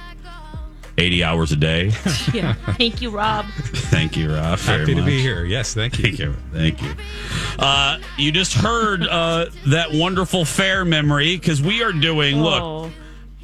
80 0.97 1.21
hours 1.25 1.51
a 1.51 1.57
day. 1.57 1.91
Yeah. 2.33 2.53
Thank 2.77 3.01
you, 3.01 3.09
Rob. 3.09 3.45
Thank 3.91 4.15
you, 4.15 4.33
Rob. 4.33 4.57
very 4.59 4.79
Happy 4.79 4.95
to 4.95 5.03
be 5.03 5.19
here. 5.19 5.43
Yes, 5.43 5.73
thank 5.73 5.99
you. 5.99 6.03
Thank 6.05 6.19
you. 6.19 6.33
Thank 6.53 6.81
you. 6.81 6.95
Uh, 7.59 7.99
you 8.17 8.31
just 8.31 8.53
heard 8.53 9.03
uh, 9.03 9.47
that 9.67 9.91
wonderful 9.91 10.45
fair 10.45 10.85
memory 10.85 11.35
because 11.35 11.61
we 11.61 11.83
are 11.83 11.91
doing, 11.91 12.37
look, 12.41 12.63
Oh. 12.63 12.91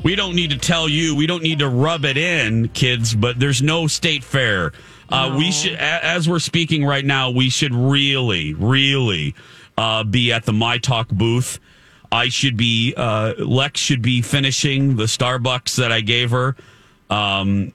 we 0.03 0.15
don't 0.15 0.35
need 0.35 0.51
to 0.51 0.57
tell 0.57 0.87
you, 0.87 1.15
we 1.17 1.27
don't 1.27 1.43
need 1.43 1.59
to 1.59 1.67
rub 1.67 2.05
it 2.05 2.15
in, 2.17 2.69
kids, 2.69 3.13
but 3.13 3.37
there's 3.41 3.61
no 3.61 3.87
state 3.87 4.23
fair. 4.23 4.71
Uh, 5.09 5.35
We 5.37 5.51
should, 5.51 5.73
as 5.75 6.29
we're 6.29 6.39
speaking 6.39 6.85
right 6.85 7.03
now, 7.05 7.29
we 7.29 7.49
should 7.49 7.75
really, 7.75 8.53
really 8.53 9.35
uh, 9.77 10.05
be 10.05 10.31
at 10.31 10.45
the 10.45 10.53
My 10.53 10.77
Talk 10.77 11.09
booth. 11.09 11.59
I 12.11 12.29
should 12.29 12.57
be, 12.57 12.93
uh, 12.97 13.33
Lex 13.37 13.79
should 13.79 14.01
be 14.01 14.21
finishing 14.21 14.95
the 14.95 15.03
Starbucks 15.03 15.75
that 15.75 15.91
I 15.91 16.01
gave 16.01 16.31
her. 16.31 16.55
Um, 17.09 17.73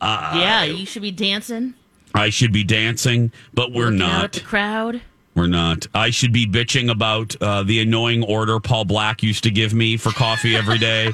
yeah, 0.00 0.64
you 0.64 0.86
should 0.86 1.02
be 1.02 1.10
dancing. 1.10 1.74
I 2.14 2.30
should 2.30 2.52
be 2.52 2.64
dancing, 2.64 3.32
but 3.54 3.72
we're 3.72 3.86
looking 3.86 3.98
not. 3.98 4.32
the 4.32 4.40
crowd. 4.40 5.00
We're 5.34 5.46
not. 5.46 5.86
I 5.94 6.10
should 6.10 6.32
be 6.32 6.46
bitching 6.46 6.90
about 6.90 7.34
uh, 7.40 7.62
the 7.62 7.80
annoying 7.80 8.22
order 8.22 8.60
Paul 8.60 8.84
Black 8.84 9.22
used 9.22 9.44
to 9.44 9.50
give 9.50 9.72
me 9.72 9.96
for 9.96 10.10
coffee 10.10 10.54
every 10.56 10.76
day. 10.78 11.06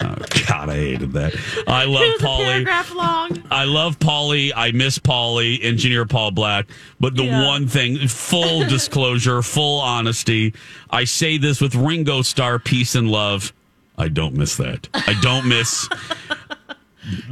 oh, 0.00 0.14
God, 0.46 0.68
I 0.70 0.74
hated 0.76 1.12
that. 1.14 1.34
I 1.66 1.84
love 1.86 2.14
Paulie. 2.20 3.44
I 3.50 3.64
love 3.64 3.98
Paulie. 3.98 4.52
I 4.54 4.70
miss 4.72 4.98
Paulie, 4.98 5.62
engineer 5.64 6.06
Paul 6.06 6.30
Black. 6.30 6.66
But 7.00 7.16
the 7.16 7.24
Yeah. 7.24 7.46
one 7.46 7.66
thing, 7.68 8.06
full 8.08 8.60
disclosure, 8.68 9.42
full 9.42 9.80
honesty, 9.80 10.54
I 10.90 11.04
say 11.04 11.36
this 11.38 11.60
with 11.60 11.74
Ringo 11.74 12.22
Starr, 12.22 12.58
peace 12.58 12.94
and 12.94 13.10
love. 13.10 13.52
I 13.96 14.06
don't 14.08 14.34
miss 14.34 14.56
that. 14.58 14.88
I 14.94 15.18
don't 15.20 15.46
miss 15.48 15.88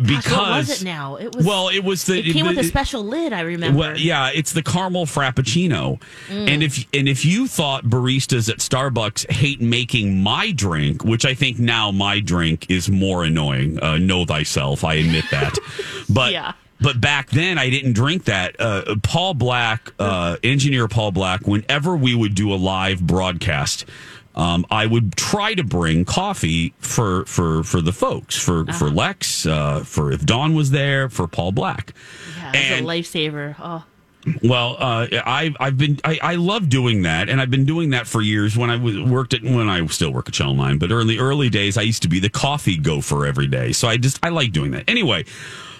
because 0.03 0.33
what 0.33 0.49
was 0.51 0.81
it 0.83 0.85
now? 0.85 1.17
It 1.17 1.35
was 1.35 1.45
well, 1.45 1.69
it 1.69 1.83
was 1.85 2.05
the 2.05 2.19
It 2.19 2.33
came 2.33 2.47
with 2.47 2.55
the- 2.57 2.61
a 2.63 2.65
special 2.65 3.05
lid. 3.05 3.33
I 3.33 3.41
remember. 3.41 3.79
well, 3.79 3.97
yeah, 3.99 4.31
it's 4.33 4.53
the 4.53 4.63
caramel 4.63 5.07
frappuccino. 5.07 6.01
And 6.31 6.63
if 6.63 6.87
and 6.95 7.09
if 7.09 7.25
you 7.25 7.47
thought 7.47 7.85
baristas 7.85 8.49
at 8.49 8.59
Starbucks 8.59 9.31
hate 9.31 9.61
making 9.61 10.23
my 10.23 10.51
drink, 10.53 11.05
which 11.05 11.25
I 11.25 11.35
think 11.35 11.59
now 11.59 11.91
my 11.91 12.21
drink 12.21 12.67
is 12.69 12.89
more 12.89 13.25
annoying. 13.25 13.83
Uh, 13.83 13.99
know 13.99 14.25
thyself. 14.25 14.85
I 14.85 14.95
admit 14.95 15.25
that. 15.31 15.57
But 16.09 16.33
Yeah. 16.33 16.53
but 16.81 17.01
back 17.01 17.31
then 17.31 17.59
I 17.59 17.69
didn't 17.69 17.95
drink 17.95 18.25
that. 18.25 18.55
Uh, 18.61 18.95
Paul 19.03 19.35
Black, 19.35 19.93
uh, 19.99 20.37
engineer 20.45 20.87
Paul 20.89 21.11
Black. 21.11 21.47
Whenever 21.47 21.97
we 21.97 22.15
would 22.15 22.35
do 22.37 22.53
a 22.53 22.57
live 22.57 23.01
broadcast. 23.01 23.85
Um, 24.37 24.67
I 24.71 24.85
would 24.85 25.17
try 25.17 25.55
to 25.55 25.65
bring 25.65 26.05
coffee 26.05 26.75
for 26.79 27.25
for 27.25 27.63
for 27.63 27.81
the 27.81 27.93
folks 27.93 28.37
for 28.37 28.67
for 28.67 28.91
Lex 28.91 29.47
uh, 29.47 29.81
for 29.81 30.13
if 30.13 30.27
Dawn 30.27 30.55
was 30.55 30.71
there 30.71 31.09
for 31.09 31.27
Paul 31.27 31.53
Black. 31.53 31.95
yeah, 32.39 32.51
it 32.53 32.57
was 32.71 32.79
and- 32.81 32.87
a 32.87 32.89
lifesaver. 32.89 33.57
Oh, 33.59 33.85
well, 34.43 34.77
uh, 34.79 35.07
I've 35.25 35.57
I've 35.61 35.79
been 35.79 36.01
I, 36.05 36.19
I 36.21 36.35
love 36.35 36.69
doing 36.69 37.03
that, 37.03 37.29
and 37.29 37.41
I've 37.41 37.51
been 37.51 37.65
doing 37.65 37.91
that 37.91 38.07
for 38.09 38.21
years. 38.21 38.57
When 38.59 38.71
I 38.71 38.77
was 38.77 39.01
worked 39.01 39.35
at 39.35 39.43
when 39.43 39.69
I 39.71 39.87
still 39.87 40.13
work 40.13 40.29
at 40.29 40.35
Channel 40.35 40.55
Nine, 40.55 40.79
but 40.79 40.91
in 40.91 41.07
the 41.07 41.21
early 41.21 41.49
days, 41.49 41.79
I 41.79 41.83
used 41.83 42.03
to 42.03 42.09
be 42.09 42.19
the 42.19 42.29
coffee 42.29 42.77
gopher 42.77 43.25
every 43.25 43.47
day. 43.47 43.73
So 43.73 43.87
I 43.89 43.97
just 43.97 44.19
I 44.25 44.31
like 44.31 44.51
doing 44.53 44.73
that. 44.73 44.85
Anyway, 44.89 45.25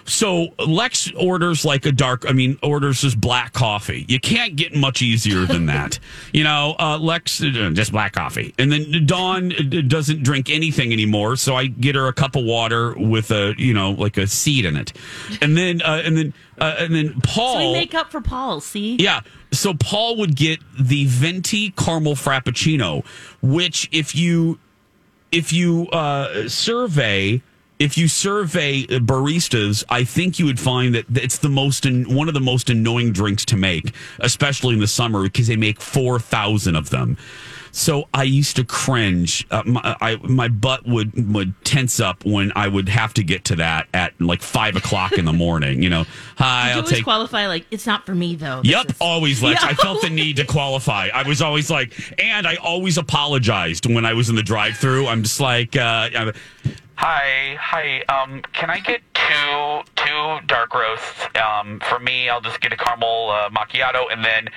so 0.07 0.47
Lex 0.65 1.11
orders 1.19 1.65
like 1.65 1.85
a 1.85 1.91
dark. 1.91 2.25
I 2.27 2.31
mean, 2.31 2.57
orders 2.63 3.01
just 3.01 3.19
black 3.19 3.53
coffee. 3.53 4.05
You 4.07 4.19
can't 4.19 4.55
get 4.55 4.73
much 4.73 5.01
easier 5.01 5.45
than 5.45 5.65
that. 5.67 5.99
you 6.33 6.43
know, 6.43 6.75
uh, 6.79 6.97
Lex 6.97 7.43
uh, 7.43 7.71
just 7.73 7.91
black 7.91 8.13
coffee, 8.13 8.53
and 8.57 8.71
then 8.71 9.05
Dawn 9.05 9.51
uh, 9.51 9.81
doesn't 9.85 10.23
drink 10.23 10.49
anything 10.49 10.93
anymore. 10.93 11.35
So 11.35 11.55
I 11.55 11.67
get 11.67 11.95
her 11.95 12.07
a 12.07 12.13
cup 12.13 12.35
of 12.35 12.45
water 12.45 12.93
with 12.97 13.31
a 13.31 13.53
you 13.57 13.73
know 13.73 13.91
like 13.91 14.17
a 14.17 14.27
seed 14.27 14.65
in 14.65 14.77
it, 14.77 14.93
and 15.41 15.57
then 15.57 15.81
uh, 15.81 16.01
and 16.03 16.17
then 16.17 16.33
uh, 16.57 16.75
and 16.79 16.95
then 16.95 17.19
Paul. 17.21 17.53
so 17.53 17.67
we 17.67 17.73
make 17.73 17.93
up 17.93 18.09
for 18.11 18.21
Paul. 18.21 18.61
See, 18.61 18.95
Yeah. 18.95 19.21
So 19.51 19.73
Paul 19.73 20.17
would 20.17 20.35
get 20.35 20.59
the 20.77 21.05
venti 21.05 21.71
caramel 21.71 22.15
frappuccino, 22.15 23.05
which 23.41 23.89
if 23.91 24.15
you 24.15 24.59
if 25.31 25.51
you 25.53 25.87
uh, 25.89 26.47
survey 26.47 27.41
if 27.79 27.97
you 27.97 28.07
survey 28.07 28.83
baristas, 28.85 29.83
I 29.89 30.03
think 30.03 30.39
you 30.39 30.45
would 30.45 30.59
find 30.59 30.95
that 30.95 31.05
it's 31.15 31.37
the 31.37 31.49
most 31.49 31.85
one 31.85 32.27
of 32.27 32.33
the 32.33 32.39
most 32.41 32.69
annoying 32.69 33.11
drinks 33.11 33.45
to 33.45 33.57
make, 33.57 33.93
especially 34.19 34.73
in 34.73 34.79
the 34.79 34.87
summer 34.87 35.23
because 35.23 35.47
they 35.47 35.55
make 35.55 35.81
four 35.81 36.19
thousand 36.19 36.75
of 36.75 36.89
them. 36.89 37.17
So 37.71 38.07
I 38.11 38.23
used 38.23 38.55
to 38.55 38.63
cringe. 38.63 39.45
Uh, 39.51 39.61
my, 39.65 39.95
I, 40.01 40.15
my 40.23 40.47
butt 40.47 40.87
would 40.87 41.31
would 41.31 41.53
tense 41.63 41.99
up 41.99 42.25
when 42.25 42.51
I 42.55 42.67
would 42.67 42.89
have 42.89 43.13
to 43.15 43.23
get 43.23 43.45
to 43.45 43.55
that 43.57 43.87
at 43.93 44.19
like 44.19 44.41
five 44.41 44.75
o'clock 44.75 45.13
in 45.13 45.25
the 45.25 45.33
morning. 45.45 45.83
You 45.83 45.91
know, 45.91 46.05
hi, 46.37 46.69
you 46.69 46.71
I'll 46.71 46.77
always 46.79 46.93
take 46.93 47.03
qualify 47.03 47.45
like 47.45 47.67
it's 47.69 47.85
not 47.85 48.05
for 48.05 48.15
me 48.15 48.35
though. 48.35 48.61
Yep, 48.63 48.89
is- 48.89 48.95
always 48.99 49.43
Lex. 49.43 49.63
I 49.63 49.75
felt 49.75 50.01
the 50.01 50.09
need 50.11 50.37
to 50.37 50.45
qualify. 50.45 51.09
I 51.13 51.27
was 51.27 51.41
always 51.43 51.69
like, 51.69 51.93
and 52.19 52.47
I 52.47 52.55
always 52.55 52.97
apologized 52.97 53.85
when 53.85 54.05
I 54.05 54.13
was 54.13 54.29
in 54.29 54.35
the 54.35 54.43
drive-through. 54.43 55.05
I'm 55.05 55.21
just 55.21 55.39
like, 55.39 55.75
uh, 55.75 56.31
Hi, 56.97 57.55
hi. 57.59 58.01
Um, 58.09 58.41
can 58.53 58.69
I 58.69 58.79
get 58.79 59.01
two 59.13 59.91
two 60.03 60.39
dark 60.47 60.73
roasts? 60.73 61.27
Um, 61.35 61.79
for 61.87 61.99
me, 61.99 62.27
I'll 62.29 62.41
just 62.41 62.59
get 62.59 62.73
a 62.73 62.77
caramel 62.77 63.29
uh, 63.29 63.49
macchiato 63.49 64.11
and 64.11 64.25
then 64.25 64.49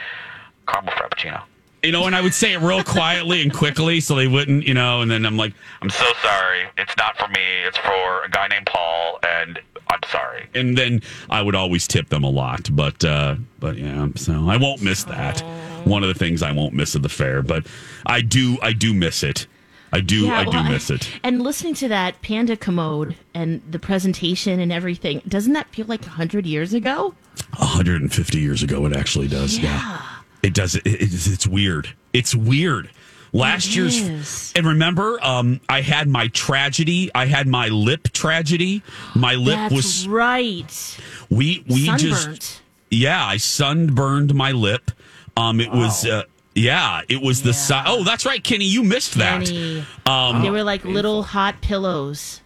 caramel 0.66 0.92
frappuccino. 0.94 1.42
you 1.82 1.92
know, 1.92 2.06
and 2.06 2.16
I 2.16 2.20
would 2.22 2.34
say 2.34 2.52
it 2.54 2.60
real 2.60 2.82
quietly 2.82 3.42
and 3.42 3.52
quickly 3.52 4.00
so 4.00 4.14
they 4.14 4.26
wouldn't, 4.26 4.66
you 4.66 4.72
know. 4.74 5.02
And 5.02 5.10
then 5.10 5.26
I'm 5.26 5.36
like, 5.36 5.52
I'm 5.82 5.90
so 5.90 6.06
sorry. 6.22 6.64
It's 6.78 6.96
not 6.96 7.18
for 7.18 7.28
me. 7.28 7.42
It's 7.66 7.76
for 7.78 8.22
a 8.24 8.30
guy 8.30 8.48
named 8.48 8.66
Paul, 8.66 9.18
and 9.22 9.60
I'm 9.88 10.00
sorry. 10.10 10.48
and 10.54 10.78
then 10.78 11.02
I 11.28 11.42
would 11.42 11.54
always 11.54 11.86
tip 11.86 12.08
them 12.08 12.24
a 12.24 12.30
lot. 12.30 12.74
But 12.74 13.04
uh, 13.04 13.36
but 13.58 13.76
yeah, 13.76 14.08
so 14.16 14.48
I 14.48 14.56
won't 14.56 14.82
miss 14.82 15.04
that. 15.04 15.40
One 15.84 16.02
of 16.02 16.08
the 16.08 16.14
things 16.18 16.42
I 16.42 16.52
won't 16.52 16.72
miss 16.74 16.94
at 16.96 17.02
the 17.02 17.08
fair, 17.10 17.42
but 17.42 17.66
I 18.06 18.22
do 18.22 18.56
I 18.62 18.72
do 18.72 18.94
miss 18.94 19.22
it. 19.22 19.46
I 19.92 20.00
do 20.00 20.26
Yeah, 20.26 20.40
I 20.40 20.44
do 20.44 20.50
well, 20.50 20.64
miss 20.64 20.90
it. 20.90 21.10
And 21.24 21.42
listening 21.42 21.74
to 21.74 21.88
that 21.88 22.20
panda 22.22 22.56
commode 22.56 23.16
and 23.34 23.60
the 23.70 23.78
presentation 23.78 24.60
and 24.60 24.72
everything, 24.72 25.20
doesn't 25.26 25.52
that 25.54 25.68
feel 25.68 25.86
like 25.86 26.04
hundred 26.04 26.46
years 26.46 26.72
ago? 26.74 27.14
150 27.56 28.38
years 28.38 28.62
ago, 28.62 28.86
it 28.86 28.96
actually 28.96 29.28
does. 29.28 29.58
Yeah, 29.58 30.00
it 30.42 30.54
does. 30.54 30.74
It, 30.76 30.82
it's, 30.86 31.26
it's 31.26 31.46
weird. 31.46 31.88
It's 32.12 32.34
weird. 32.34 32.90
Last 33.32 33.66
It 33.68 33.76
year's, 33.76 33.96
is. 34.00 34.52
and 34.56 34.66
remember, 34.66 35.24
um, 35.24 35.60
I 35.68 35.82
had 35.82 36.08
my 36.08 36.26
tragedy. 36.28 37.10
I 37.14 37.26
had 37.26 37.46
my 37.46 37.68
lip 37.68 38.08
tragedy. 38.12 38.82
My 39.14 39.34
lip 39.36 39.54
That's 39.54 39.74
was 39.74 40.08
right. 40.08 40.98
we 41.30 41.64
we 41.68 41.86
Sunburnt. 41.86 42.00
just 42.40 42.62
yeah. 42.90 43.24
I 43.24 43.36
sunburned 43.36 44.34
my 44.34 44.50
lip. 44.52 44.90
Um, 45.36 45.60
it 45.60 45.70
was 45.70 46.04
uh, 46.04 46.24
yeah, 46.60 47.00
it 47.08 47.22
was 47.22 47.40
the 47.42 47.54
size. 47.54 47.86
Oh, 47.88 48.04
that's 48.04 48.26
right, 48.26 48.44
Kenny. 48.44 48.66
You 48.66 48.82
missed 48.82 49.14
that. 49.14 49.46
Kenny. 49.46 49.82
Um, 50.04 50.42
they 50.42 50.50
were 50.50 50.62
like 50.62 50.84
little 50.84 51.22
hot 51.22 51.62
pillows. 51.62 52.42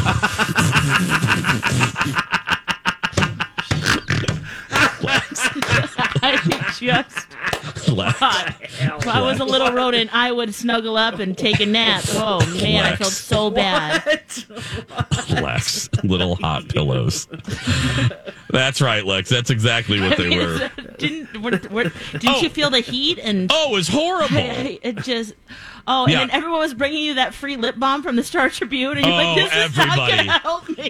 I 6.24 6.40
just 6.80 7.27
if 7.90 9.08
I 9.08 9.22
was 9.22 9.40
a 9.40 9.46
little 9.46 9.72
rodent, 9.72 10.14
I 10.14 10.32
would 10.32 10.54
snuggle 10.54 10.98
up 10.98 11.20
and 11.20 11.38
take 11.38 11.60
a 11.60 11.66
nap. 11.66 12.04
Oh 12.10 12.40
man, 12.62 12.86
I 12.86 12.96
felt 12.96 13.12
so 13.14 13.50
bad. 13.50 14.04
Lex, 15.30 15.90
little 16.04 16.36
hot 16.36 16.68
pillows. 16.70 17.28
That's 18.50 18.82
right, 18.82 19.06
Lex. 19.06 19.30
That's 19.30 19.50
exactly 19.50 20.00
what 20.00 20.18
they 20.18 20.38
were. 20.38 20.70
Didn't 20.98 21.42
were, 21.42 21.60
were, 21.70 21.92
didn't 22.14 22.28
Oh. 22.28 22.42
you 22.42 22.50
feel 22.50 22.70
the 22.70 22.80
heat 22.80 23.20
and 23.20 23.52
Oh, 23.54 23.72
it 23.72 23.74
was 23.74 23.88
horrible. 23.88 24.38
I- 24.38 24.80
it 24.82 24.98
just 25.04 25.34
oh 25.88 26.08
Yeah. 26.08 26.22
and 26.22 26.30
then 26.30 26.36
everyone 26.38 26.60
was 26.60 26.74
bringing 26.74 27.04
you 27.04 27.14
that 27.16 27.34
free 27.34 27.56
lip 27.58 27.76
balm 27.78 28.02
from 28.04 28.16
the 28.16 28.24
Star 28.24 28.50
Tribune 28.50 28.98
and 28.98 29.06
you're 29.06 29.14
Oh, 29.14 29.18
like 29.18 29.36
this 29.52 29.54
is 29.72 29.78
not 29.78 29.88
everybody. 29.88 30.18
gonna 30.28 30.40
help 30.40 30.70
me. 30.70 30.90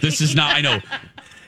This 0.00 0.20
is 0.20 0.34
not. 0.34 0.54
I 0.56 0.60
know. 0.60 0.80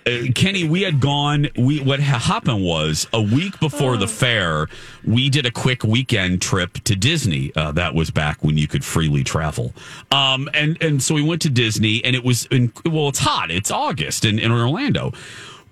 Uh, 0.06 0.32
Kenny, 0.34 0.66
we 0.66 0.80
had 0.82 0.98
gone. 0.98 1.48
We 1.56 1.80
what 1.80 2.00
happened 2.00 2.64
was 2.64 3.06
a 3.12 3.20
week 3.20 3.60
before 3.60 3.98
the 3.98 4.08
fair, 4.08 4.66
we 5.04 5.28
did 5.28 5.44
a 5.44 5.50
quick 5.50 5.84
weekend 5.84 6.40
trip 6.40 6.72
to 6.84 6.96
Disney. 6.96 7.52
Uh, 7.54 7.72
that 7.72 7.94
was 7.94 8.10
back 8.10 8.42
when 8.42 8.56
you 8.56 8.66
could 8.66 8.84
freely 8.84 9.22
travel. 9.22 9.74
Um, 10.10 10.48
and 10.54 10.82
and 10.82 11.02
so 11.02 11.14
we 11.14 11.22
went 11.22 11.42
to 11.42 11.50
Disney, 11.50 12.02
and 12.02 12.16
it 12.16 12.24
was 12.24 12.46
in, 12.46 12.72
well, 12.86 13.08
it's 13.08 13.18
hot. 13.18 13.50
It's 13.50 13.70
August 13.70 14.24
in, 14.24 14.38
in 14.38 14.50
Orlando. 14.50 15.12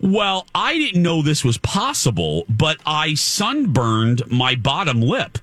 Well, 0.01 0.47
I 0.55 0.75
didn't 0.75 1.03
know 1.03 1.23
this 1.23 1.45
was 1.45 1.59
possible, 1.59 2.45
but 2.49 2.79
I 2.87 3.15
sunburned 3.15 4.31
my 4.31 4.55
bottom 4.55 5.01
lip. 5.01 5.39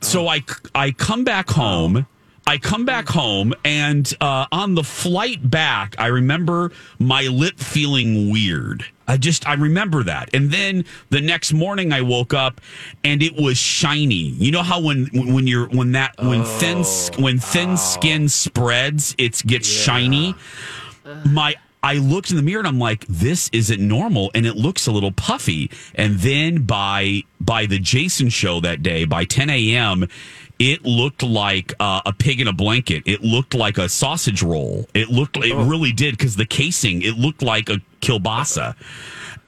So 0.00 0.28
I 0.28 0.42
I 0.74 0.92
come 0.92 1.24
back 1.24 1.50
home. 1.50 2.06
I 2.46 2.58
come 2.58 2.84
back 2.84 3.08
home 3.08 3.54
and 3.64 4.12
uh, 4.20 4.46
on 4.50 4.74
the 4.74 4.82
flight 4.82 5.48
back, 5.48 5.94
I 5.98 6.08
remember 6.08 6.72
my 6.98 7.22
lip 7.22 7.58
feeling 7.58 8.30
weird. 8.30 8.84
I 9.06 9.16
just 9.16 9.46
I 9.46 9.54
remember 9.54 10.02
that. 10.04 10.30
And 10.34 10.50
then 10.50 10.84
the 11.10 11.20
next 11.20 11.52
morning 11.52 11.92
I 11.92 12.00
woke 12.02 12.34
up 12.34 12.60
and 13.04 13.22
it 13.22 13.36
was 13.36 13.58
shiny. 13.58 14.14
You 14.14 14.50
know 14.50 14.62
how 14.62 14.80
when 14.80 15.06
when 15.12 15.46
you're 15.46 15.68
when 15.68 15.92
that 15.92 16.14
when 16.18 16.44
thin 16.44 16.78
s- 16.80 17.10
when 17.18 17.38
thin 17.38 17.76
skin 17.76 18.28
spreads, 18.28 19.14
it 19.18 19.42
gets 19.46 19.68
shiny. 19.68 20.34
My 21.26 21.54
I 21.84 21.94
looked 21.94 22.30
in 22.30 22.36
the 22.36 22.42
mirror 22.42 22.60
and 22.60 22.68
I'm 22.68 22.78
like, 22.78 23.04
this 23.08 23.50
isn't 23.52 23.80
normal, 23.80 24.30
and 24.36 24.46
it 24.46 24.54
looks 24.54 24.86
a 24.86 24.92
little 24.92 25.10
puffy. 25.10 25.68
And 25.96 26.20
then 26.20 26.62
by 26.62 27.22
by 27.40 27.66
the 27.66 27.80
Jason 27.80 28.28
show 28.28 28.60
that 28.60 28.82
day, 28.84 29.04
by 29.04 29.24
10 29.24 29.50
a.m., 29.50 30.08
it 30.62 30.84
looked 30.84 31.24
like 31.24 31.74
uh, 31.80 32.00
a 32.06 32.12
pig 32.12 32.40
in 32.40 32.46
a 32.46 32.52
blanket. 32.52 33.02
It 33.04 33.20
looked 33.20 33.52
like 33.52 33.78
a 33.78 33.88
sausage 33.88 34.44
roll. 34.44 34.86
It 34.94 35.08
looked, 35.08 35.36
it 35.36 35.56
really 35.56 35.90
did, 35.90 36.16
because 36.16 36.36
the 36.36 36.46
casing, 36.46 37.02
it 37.02 37.16
looked 37.16 37.42
like 37.42 37.68
a 37.68 37.80
kielbasa, 38.00 38.76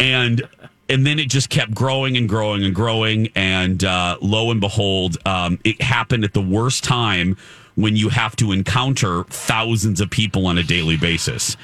and 0.00 0.42
and 0.88 1.06
then 1.06 1.20
it 1.20 1.30
just 1.30 1.50
kept 1.50 1.72
growing 1.72 2.16
and 2.16 2.28
growing 2.28 2.64
and 2.64 2.74
growing. 2.74 3.28
And 3.36 3.84
uh, 3.84 4.18
lo 4.20 4.50
and 4.50 4.60
behold, 4.60 5.16
um, 5.24 5.60
it 5.62 5.80
happened 5.80 6.24
at 6.24 6.34
the 6.34 6.42
worst 6.42 6.82
time 6.82 7.36
when 7.76 7.94
you 7.94 8.08
have 8.08 8.34
to 8.36 8.50
encounter 8.50 9.22
thousands 9.24 10.00
of 10.00 10.10
people 10.10 10.46
on 10.48 10.58
a 10.58 10.64
daily 10.64 10.96
basis. 10.96 11.56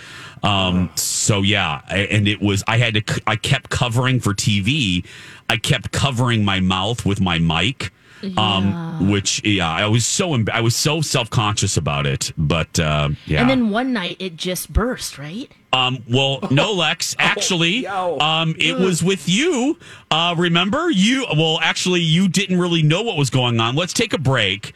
Um, 0.44 0.90
so 0.94 1.42
yeah, 1.42 1.82
and 1.88 2.28
it 2.28 2.40
was, 2.40 2.62
I 2.68 2.78
had 2.78 2.94
to, 2.94 3.22
I 3.26 3.34
kept 3.34 3.68
covering 3.68 4.20
for 4.20 4.32
TV. 4.32 5.04
I 5.50 5.56
kept 5.56 5.90
covering 5.90 6.44
my 6.44 6.60
mouth 6.60 7.04
with 7.04 7.20
my 7.20 7.38
mic. 7.38 7.92
Um, 8.36 9.10
which, 9.10 9.44
yeah, 9.44 9.70
I 9.70 9.86
was 9.86 10.06
so, 10.06 10.30
emb- 10.30 10.50
I 10.50 10.60
was 10.60 10.76
so 10.76 11.00
self 11.00 11.30
conscious 11.30 11.76
about 11.76 12.06
it, 12.06 12.32
but, 12.36 12.78
uh, 12.78 13.10
yeah. 13.26 13.40
And 13.40 13.50
then 13.50 13.70
one 13.70 13.92
night 13.92 14.16
it 14.18 14.36
just 14.36 14.72
burst, 14.72 15.18
right? 15.18 15.50
Um, 15.72 16.02
well, 16.08 16.40
no, 16.50 16.72
Lex. 16.72 17.14
Actually, 17.18 17.86
um, 17.86 18.54
it 18.58 18.78
was 18.78 19.02
with 19.02 19.28
you. 19.28 19.78
Uh, 20.10 20.34
remember 20.36 20.90
you? 20.90 21.26
Well, 21.36 21.58
actually, 21.62 22.00
you 22.00 22.28
didn't 22.28 22.58
really 22.58 22.82
know 22.82 23.02
what 23.02 23.16
was 23.16 23.30
going 23.30 23.58
on. 23.60 23.76
Let's 23.76 23.92
take 23.92 24.12
a 24.12 24.18
break. 24.18 24.74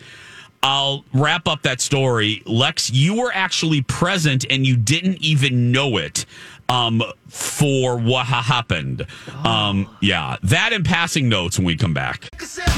I'll 0.62 1.04
wrap 1.12 1.46
up 1.46 1.61
that 1.62 1.83
story. 1.83 2.42
Lex, 2.46 2.90
you 2.90 3.20
were 3.20 3.30
actually 3.35 3.83
present 3.83 4.46
and 4.48 4.66
you 4.66 4.76
didn't 4.78 5.18
even 5.20 5.70
know 5.70 5.98
it. 5.98 6.24
Um, 6.68 7.03
for 7.29 7.96
what 7.98 8.27
ha- 8.27 8.42
happened. 8.42 9.07
Um, 9.44 9.88
yeah, 10.00 10.37
that 10.44 10.72
and 10.72 10.85
passing 10.85 11.29
notes 11.29 11.59
when 11.59 11.66
we 11.66 11.77
come 11.77 11.92
back. 11.92 12.29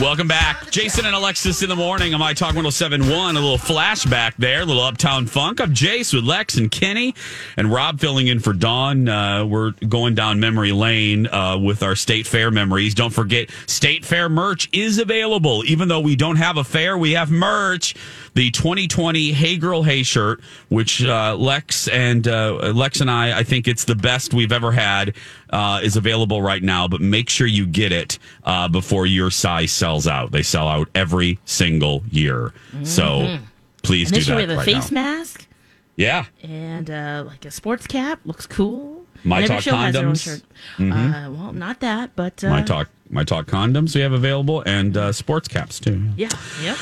Welcome 0.01 0.29
back. 0.29 0.71
Jason 0.71 1.05
and 1.07 1.15
Alexis 1.15 1.63
in 1.63 1.69
the 1.69 1.77
morning 1.77 2.15
on 2.15 2.21
My 2.21 2.33
Talk 2.33 2.55
1071. 2.55 3.37
A 3.37 3.41
little 3.41 3.59
flashback 3.59 4.35
there, 4.39 4.63
a 4.63 4.65
little 4.65 4.83
Uptown 4.83 5.27
Funk. 5.27 5.61
I'm 5.61 5.75
Jace 5.75 6.15
with 6.15 6.25
Lex 6.25 6.57
and 6.57 6.71
Kenny 6.71 7.15
and 7.57 7.71
Rob 7.73 8.01
filling 8.01 8.27
in 8.29 8.41
for 8.41 8.53
Dawn. 8.55 9.09
Uh, 9.09 9.45
we're 9.45 9.73
going 9.73 10.15
down 10.15 10.41
memory 10.41 10.73
lane 10.73 11.27
uh, 11.27 11.59
with 11.59 11.83
our 11.83 11.95
state 11.95 12.27
fair 12.27 12.51
memories. 12.51 12.95
Don't 12.95 13.13
forget, 13.13 13.51
state 13.67 14.05
fair 14.05 14.29
merch 14.29 14.69
is 14.73 14.99
available. 14.99 15.65
Even 15.67 15.89
though 15.89 16.01
we 16.01 16.17
don't 16.17 16.37
have 16.37 16.57
a 16.57 16.65
fair, 16.65 16.97
we 16.97 17.13
have 17.13 17.31
merch. 17.31 17.95
The 18.37 18.51
2020 18.51 19.33
Hey 19.33 19.57
Girl 19.57 19.83
Hey 19.83 20.03
shirt, 20.03 20.43
which 20.69 21.03
uh, 21.03 21.35
Lex 21.37 21.89
and 21.89 22.29
uh, 22.29 22.71
Lex 22.75 23.01
and 23.01 23.11
I, 23.11 23.39
I 23.39 23.43
think 23.45 23.67
it's 23.67 23.85
the 23.87 23.95
best 23.95 24.35
we've 24.35 24.53
ever 24.53 24.73
had, 24.73 25.15
uh, 25.49 25.81
is 25.83 25.97
available 25.97 26.43
right 26.43 26.63
now. 26.63 26.87
But 26.87 27.01
make 27.01 27.31
sure 27.31 27.47
you 27.47 27.65
get 27.65 27.93
it 27.93 28.19
uh, 28.45 28.69
before 28.69 29.07
your 29.07 29.31
size 29.31 29.73
sells 29.73 30.07
out. 30.07 30.33
They 30.33 30.43
sell 30.43 30.69
out 30.69 30.91
every 30.95 31.39
single 31.47 32.03
year. 32.11 32.53
So 32.85 33.39
please 33.83 34.11
do 34.11 34.21
that 34.21 34.39
have 34.39 34.51
a 34.51 34.57
right 34.57 34.65
face 34.67 34.91
now. 34.93 35.03
mask 35.03 35.47
Yeah. 35.97 36.27
and 36.43 36.91
uh, 36.91 37.25
like 37.27 37.47
a 37.47 37.51
sports 37.51 37.87
cap. 37.87 38.21
Looks 38.27 38.47
cool. 38.47 38.96
My 39.25 39.37
And 39.41 39.45
every 39.45 39.57
Talk 39.57 39.63
show 39.63 39.77
has 39.77 39.93
their 39.95 40.07
own 40.07 40.15
condoms. 40.15 40.43
Mm-hmm. 40.79 40.93
Uh, 40.93 41.31
well, 41.31 41.53
not 41.53 41.81
that, 41.81 42.17
but 42.17 42.43
uh, 42.43 42.51
My 42.51 42.63
talk, 42.63 42.89
my 43.11 43.25
talk 43.25 43.47
condoms 43.47 43.95
we 43.95 44.01
have 44.01 44.13
available, 44.13 44.63
and 44.67 44.97
uh, 44.97 45.13
sports 45.13 45.49
caps 45.49 45.79
too. 45.79 46.11
Yeah, 46.17 46.29
yep. 46.63 46.77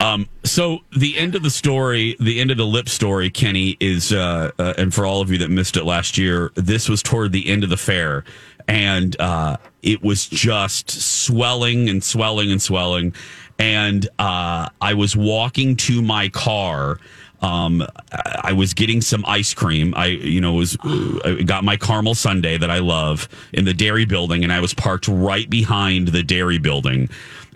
Um, 0.00 0.28
so 0.44 0.78
the 0.96 1.18
end 1.18 1.34
of 1.34 1.42
the 1.42 1.50
story, 1.50 2.16
the 2.18 2.40
end 2.40 2.50
of 2.50 2.56
the 2.56 2.66
lip 2.66 2.88
story, 2.88 3.30
Kenny 3.30 3.76
is, 3.80 4.12
uh, 4.12 4.52
uh, 4.58 4.74
and 4.78 4.92
for 4.94 5.04
all 5.04 5.20
of 5.20 5.30
you 5.30 5.38
that 5.38 5.50
missed 5.50 5.76
it 5.76 5.84
last 5.84 6.16
year, 6.18 6.50
this 6.54 6.88
was 6.88 7.02
toward 7.02 7.32
the 7.32 7.48
end 7.48 7.62
of 7.64 7.70
the 7.70 7.76
fair, 7.76 8.24
and 8.68 9.18
uh, 9.20 9.56
it 9.82 10.02
was 10.02 10.26
just 10.26 10.90
swelling 10.90 11.88
and 11.88 12.02
swelling 12.02 12.50
and 12.50 12.62
swelling, 12.62 13.14
and 13.58 14.08
uh, 14.18 14.68
I 14.80 14.94
was 14.94 15.16
walking 15.16 15.76
to 15.76 16.02
my 16.02 16.28
car. 16.28 16.98
Um, 17.42 17.86
I 18.12 18.52
was 18.52 18.72
getting 18.74 19.00
some 19.00 19.24
ice 19.26 19.52
cream. 19.54 19.92
I, 19.96 20.06
you 20.06 20.40
know, 20.40 20.54
was 20.54 20.76
I 20.82 21.42
got 21.44 21.64
my 21.64 21.76
caramel 21.76 22.14
sundae 22.14 22.58
that 22.58 22.70
I 22.70 22.78
love 22.78 23.28
in 23.52 23.64
the 23.64 23.74
dairy 23.74 24.04
building, 24.06 24.42
and 24.42 24.52
I 24.52 24.60
was 24.60 24.72
parked 24.74 25.06
right 25.06 25.48
behind 25.48 26.08
the 26.08 26.22
dairy 26.22 26.58
building 26.58 27.08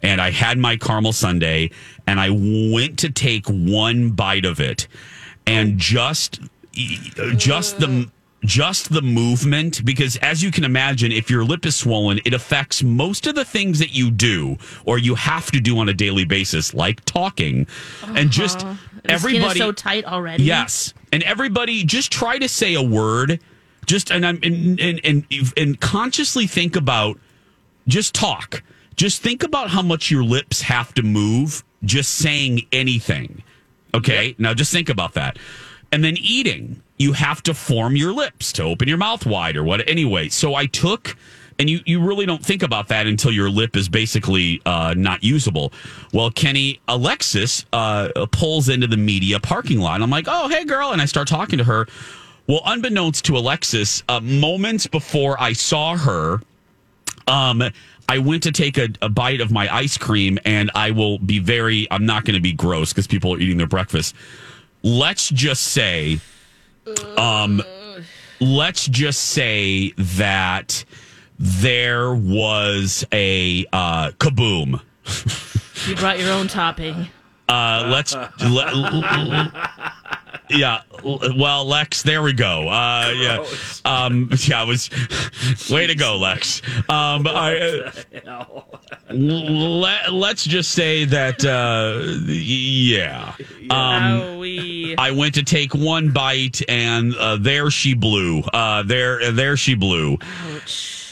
and 0.03 0.21
I 0.21 0.31
had 0.31 0.57
my 0.59 0.77
caramel 0.77 1.13
sundae 1.13 1.71
and 2.07 2.19
I 2.19 2.31
went 2.31 2.99
to 3.01 3.11
take 3.11 3.47
one 3.49 4.11
bite 4.11 4.47
of 4.47 4.59
it 4.61 4.89
and 5.47 5.79
just 5.79 6.41
just 7.37 7.79
the 7.81 8.11
just 8.43 8.91
the 8.91 9.03
movement 9.03 9.85
because 9.85 10.17
as 10.19 10.43
you 10.43 10.51
can 10.51 10.65
imagine 10.65 11.13
if 11.13 11.29
your 11.29 11.45
lip 11.45 11.67
is 11.67 11.77
swollen 11.77 12.19
it 12.25 12.33
affects 12.33 12.83
most 12.83 13.27
of 13.27 13.35
the 13.35 13.45
things 13.45 13.79
that 13.79 13.93
you 13.95 14.11
do 14.11 14.57
or 14.87 14.97
you 14.97 15.15
have 15.15 15.51
to 15.51 15.61
do 15.61 15.79
on 15.79 15.91
a 15.91 15.93
daily 15.93 16.25
basis 16.25 16.73
like 16.73 17.05
talking 17.05 17.67
and 18.15 18.31
just 18.31 18.61
Uh-huh. 18.61 18.75
The 19.03 19.11
everybody 19.13 19.59
is 19.59 19.59
so 19.59 19.73
tight 19.73 20.05
already. 20.05 20.45
Yes, 20.45 20.95
and 21.13 21.23
everybody 21.23 21.85
just 21.85 22.11
try 22.13 22.39
to 22.39 22.49
say 22.49 22.75
a 22.75 22.83
word, 22.83 23.41
just 23.87 24.11
and 24.11 24.27
I'm 24.27 24.39
and 24.43 24.81
and 24.81 25.01
and, 25.05 25.25
and 25.57 25.81
consciously 25.81 26.47
think 26.47 26.77
about 26.77 27.19
just 27.89 28.15
talk. 28.15 28.63
Just 28.97 29.23
think 29.23 29.43
about 29.43 29.71
how 29.71 29.83
much 29.83 30.11
your 30.11 30.23
lips 30.23 30.63
have 30.63 30.93
to 30.95 31.03
move 31.03 31.65
just 31.85 32.13
saying 32.17 32.67
anything. 32.73 33.43
Okay, 33.95 34.35
now 34.39 34.55
just 34.55 34.73
think 34.73 34.89
about 34.89 35.15
that, 35.15 35.39
and 35.91 36.05
then 36.05 36.17
eating. 36.19 36.83
You 36.99 37.15
have 37.15 37.43
to 37.45 37.55
form 37.55 37.97
your 37.97 38.13
lips 38.13 38.53
to 38.55 38.63
open 38.63 38.87
your 38.87 38.99
mouth 38.99 39.25
wide 39.25 39.57
or 39.57 39.65
what. 39.65 39.89
Anyway, 39.89 40.29
so 40.29 40.55
I 40.55 40.67
took. 40.67 41.17
And 41.61 41.71
you, 41.71 41.81
you 41.85 42.01
really 42.01 42.27
don't 42.27 42.45
think 42.45 42.63
about 42.65 42.89
that 42.89 43.07
until 43.07 43.31
your 43.31 43.51
lip 43.51 43.77
is 43.77 43.89
basically 43.89 44.61
uh, 44.65 44.95
not 44.97 45.23
usable. 45.23 45.73
Well, 46.13 46.31
Kenny, 46.31 46.81
Alexis 46.89 47.67
uh, 47.73 48.09
pulls 48.33 48.69
into 48.69 48.87
the 48.87 48.97
media 48.97 49.39
parking 49.39 49.79
lot. 49.79 50.03
I'm 50.03 50.11
like, 50.11 50.25
oh, 50.27 50.49
hey, 50.49 50.65
girl. 50.65 50.91
And 50.91 51.01
I 51.01 51.05
start 51.05 51.29
talking 51.29 51.59
to 51.59 51.65
her. 51.65 51.87
Well, 52.49 52.63
unbeknownst 52.65 53.27
to 53.27 53.37
Alexis, 53.37 54.03
uh, 54.09 54.21
moments 54.21 54.87
before 54.89 55.41
I 55.41 55.53
saw 55.53 55.97
her, 55.97 56.41
Um, 57.29 57.63
I 58.09 58.19
went 58.19 58.43
to 58.43 58.51
take 58.51 58.77
a, 58.77 58.89
a 59.03 59.09
bite 59.09 59.41
of 59.41 59.53
my 59.53 59.73
ice 59.73 59.97
cream, 59.97 60.39
and 60.45 60.69
I 60.75 60.91
will 60.91 61.19
be 61.19 61.39
very. 61.39 61.87
I'm 61.93 62.05
not 62.07 62.25
going 62.25 62.35
to 62.35 62.41
be 62.41 62.53
gross 62.53 62.93
because 62.93 63.07
people 63.07 63.33
are 63.35 63.39
eating 63.39 63.59
their 63.59 63.69
breakfast. 63.69 64.17
Let's 64.83 65.29
just 65.29 65.63
say, 65.63 66.19
um, 67.17 67.63
let's 68.41 68.87
just 68.87 69.21
say 69.21 69.93
that 69.97 70.85
there 71.43 72.15
was 72.15 73.05
a 73.13 73.65
uh, 73.73 74.11
kaboom. 74.19 74.81
You 75.89 75.97
brought 75.97 76.19
your 76.19 76.31
own 76.33 76.49
topping. 76.49 77.09
Uh, 77.49 77.89
let's. 77.91 78.15
le- 78.15 78.29
l- 78.43 79.05
l- 79.05 79.53
yeah. 80.51 80.83
l- 81.03 81.19
Well, 81.39 81.65
Lex, 81.65 82.03
there 82.03 82.23
we 82.23 82.35
go. 82.35 82.69
Uh, 82.69 83.13
yeah. 83.17 83.45
Um, 83.87 84.29
yeah, 84.47 84.63
it 84.63 84.67
was. 84.69 84.91
Way 85.71 85.87
to 85.87 85.95
go, 85.95 86.19
Lex. 86.19 86.61
Um, 86.91 87.27
I, 87.27 87.91
uh, 88.27 88.45
let, 89.11 90.13
let's 90.13 90.45
just 90.45 90.73
say 90.73 91.07
that. 91.07 91.43
Uh, 91.43 92.03
yeah. 92.27 93.35
Um, 93.71 94.95
I 94.99 95.11
went 95.17 95.35
to 95.37 95.43
take 95.43 95.75
one 95.75 96.11
bite, 96.13 96.61
and 96.69 97.15
uh, 97.17 97.37
there 97.37 97.71
she 97.71 97.95
blew. 97.95 98.41
Uh, 98.53 98.83
there, 98.83 99.33
there 99.33 99.57
she 99.57 99.75
blew 99.75 100.19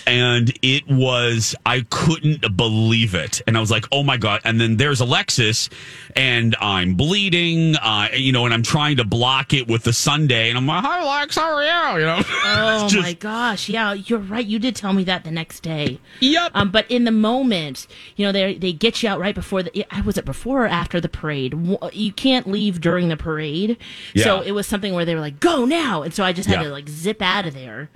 and 0.09 0.53
it 0.63 0.89
was 0.89 1.55
I 1.67 1.85
couldn't 1.91 2.57
believe 2.57 3.15
it, 3.15 3.43
and 3.47 3.57
I 3.57 3.61
was 3.61 3.71
like, 3.71 3.85
"Oh 3.93 4.03
my 4.03 4.17
god!" 4.17 4.41
And 4.45 4.61
then 4.61 4.77
there's 4.79 5.01
Alexis, 5.01 5.69
and 6.17 6.57
I'm 6.61 6.95
bleeding, 6.95 7.77
uh, 7.77 8.09
you 8.15 8.33
know, 8.33 8.45
and 8.47 8.55
I'm 8.55 8.63
trying 8.63 8.97
to 8.97 9.05
block 9.05 9.53
it 9.53 9.69
with 9.69 9.85
the 9.85 9.93
Sunday, 9.93 10.49
and 10.49 10.57
I'm 10.59 10.67
like, 10.67 10.83
"Hi, 10.85 11.05
Lex, 11.21 11.37
how 11.37 11.55
are 11.55 11.63
you?" 11.95 12.01
You 12.01 12.07
know, 12.07 12.23
Oh 12.45 12.89
just- 12.89 13.03
my 13.03 13.13
gosh! 13.13 13.69
Yeah, 13.69 13.93
you're 13.93 14.19
right. 14.19 14.45
You 14.47 14.59
did 14.59 14.75
tell 14.75 14.93
me 14.93 15.05
that 15.05 15.25
the 15.25 15.31
next 15.31 15.61
day. 15.61 16.01
Yep. 16.21 16.53
Um, 16.55 16.71
but 16.71 16.91
in 16.91 17.05
the 17.05 17.13
moment, 17.13 17.87
you 18.17 18.25
know, 18.27 18.33
they 18.33 18.55
they 18.55 18.73
get 18.73 19.03
you 19.03 19.09
out 19.09 19.21
right 19.21 19.35
before 19.35 19.63
the. 19.63 19.85
I 19.95 20.01
was 20.01 20.17
it 20.17 20.25
before 20.25 20.65
or 20.65 20.69
after 20.69 21.01
the 21.01 21.09
parade? 21.09 21.55
You 21.93 22.13
can't 22.13 22.47
leave 22.49 22.81
during 22.81 23.09
the 23.09 23.17
parade, 23.17 23.77
yeah. 24.15 24.25
so 24.25 24.41
it 24.41 24.53
was 24.53 24.67
something 24.67 24.95
where 24.95 25.05
they 25.05 25.15
were 25.15 25.21
like, 25.21 25.39
"Go 25.41 25.65
now!" 25.67 26.03
And 26.03 26.15
so 26.15 26.25
I 26.25 26.33
just 26.33 26.49
had 26.49 26.61
Yeah. 26.63 26.69
to 26.69 26.73
like 26.73 26.89
zip 26.89 27.21
out 27.21 27.47
of 27.47 27.53
there. 27.55 27.91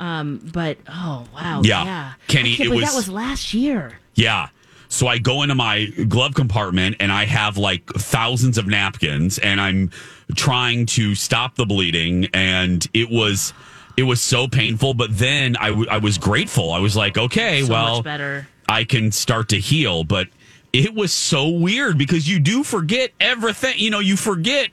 Um, 0.00 0.40
but 0.52 0.78
oh 0.88 1.24
wow, 1.34 1.60
Yeah. 1.62 1.84
yeah, 1.84 2.12
Kenny, 2.26 2.54
it 2.54 2.70
was- 2.70 2.84
that 2.86 2.96
was 2.96 3.08
last 3.08 3.54
year. 3.54 3.98
Yeah. 4.14 4.48
So 4.88 5.06
I 5.06 5.18
go 5.18 5.42
into 5.42 5.54
my 5.54 5.86
glove 6.08 6.34
compartment 6.34 6.96
and 6.98 7.12
I 7.12 7.24
have 7.26 7.56
like 7.56 7.86
thousands 7.92 8.58
of 8.58 8.66
napkins 8.66 9.38
and 9.38 9.60
I'm 9.60 9.90
trying 10.34 10.86
to 10.86 11.14
stop 11.14 11.54
the 11.54 11.64
bleeding 11.64 12.26
and 12.34 12.84
it 12.92 13.08
was 13.08 13.52
it 13.96 14.02
was 14.04 14.20
so 14.20 14.48
painful 14.48 14.94
but 14.94 15.16
then 15.16 15.54
I, 15.56 15.68
w- 15.68 15.88
I 15.88 15.98
was 15.98 16.18
grateful. 16.18 16.72
I 16.72 16.80
was 16.80 16.96
like, 16.96 17.16
okay, 17.16 17.62
So 17.62 17.72
well 17.72 18.02
better. 18.02 18.48
I 18.68 18.82
can 18.84 19.12
start 19.12 19.50
to 19.50 19.60
heal, 19.60 20.02
but 20.02 20.26
it 20.72 20.92
was 20.94 21.12
so 21.12 21.48
weird 21.48 21.96
because 21.98 22.28
you 22.28 22.40
do 22.40 22.64
forget 22.64 23.10
everything. 23.20 23.74
You 23.78 23.90
know, 23.90 23.98
you 24.00 24.16
forget 24.16 24.70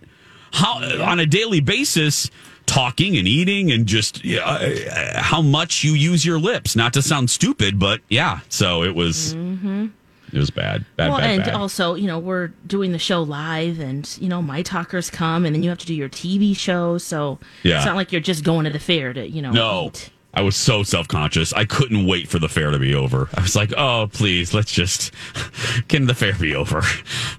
how 0.51 0.79
on 1.03 1.19
a 1.19 1.25
daily 1.27 1.59
basis 1.59 2.31
talking 2.67 3.17
and 3.17 3.27
eating 3.27 3.71
and 3.71 3.87
just 3.87 4.23
uh, 4.25 4.69
how 5.15 5.41
much 5.41 5.83
you 5.83 5.93
use 5.93 6.23
your 6.25 6.39
lips. 6.39 6.75
Not 6.75 6.93
to 6.93 7.01
sound 7.01 7.29
stupid, 7.31 7.79
but 7.79 8.01
yeah. 8.09 8.41
So 8.49 8.83
it 8.83 8.93
was 8.93 9.33
it 9.33 10.37
was 10.37 10.49
bad, 10.51 10.85
bad, 10.97 11.05
Mm-hmm. 11.05 11.11
well, 11.11 11.19
bad, 11.21 11.29
and 11.31 11.43
bad. 11.45 11.53
also, 11.55 11.95
you 11.95 12.05
know, 12.05 12.19
we're 12.19 12.47
doing 12.67 12.91
the 12.91 12.99
show 12.99 13.23
live, 13.23 13.79
and 13.79 14.17
you 14.21 14.27
know, 14.29 14.41
my 14.41 14.61
talkers 14.61 15.09
come, 15.09 15.45
and 15.45 15.55
then 15.55 15.63
you 15.63 15.69
have 15.69 15.77
to 15.79 15.85
do 15.85 15.95
your 15.95 16.09
TV 16.09 16.55
show. 16.55 16.97
So 16.97 17.39
Yeah. 17.63 17.77
it's 17.77 17.85
not 17.85 17.95
like 17.95 18.11
you're 18.11 18.21
just 18.21 18.43
going 18.43 18.65
to 18.65 18.69
the 18.69 18.79
fair 18.79 19.13
to, 19.13 19.27
you 19.27 19.41
know, 19.41 19.51
no. 19.51 19.87
eat. 19.87 20.09
I 20.33 20.41
was 20.41 20.55
so 20.55 20.83
self 20.83 21.07
conscious. 21.07 21.51
I 21.53 21.65
couldn't 21.65 22.05
wait 22.05 22.27
for 22.27 22.37
the 22.37 22.47
fair 22.49 22.69
to 22.69 22.77
be 22.77 22.93
over. 22.93 23.27
I 23.33 23.41
was 23.41 23.55
like, 23.55 23.73
oh, 23.75 24.07
please, 24.11 24.53
let's 24.53 24.71
just, 24.71 25.11
can 25.87 26.05
the 26.05 26.13
fair 26.13 26.33
be 26.33 26.53
over? 26.53 26.83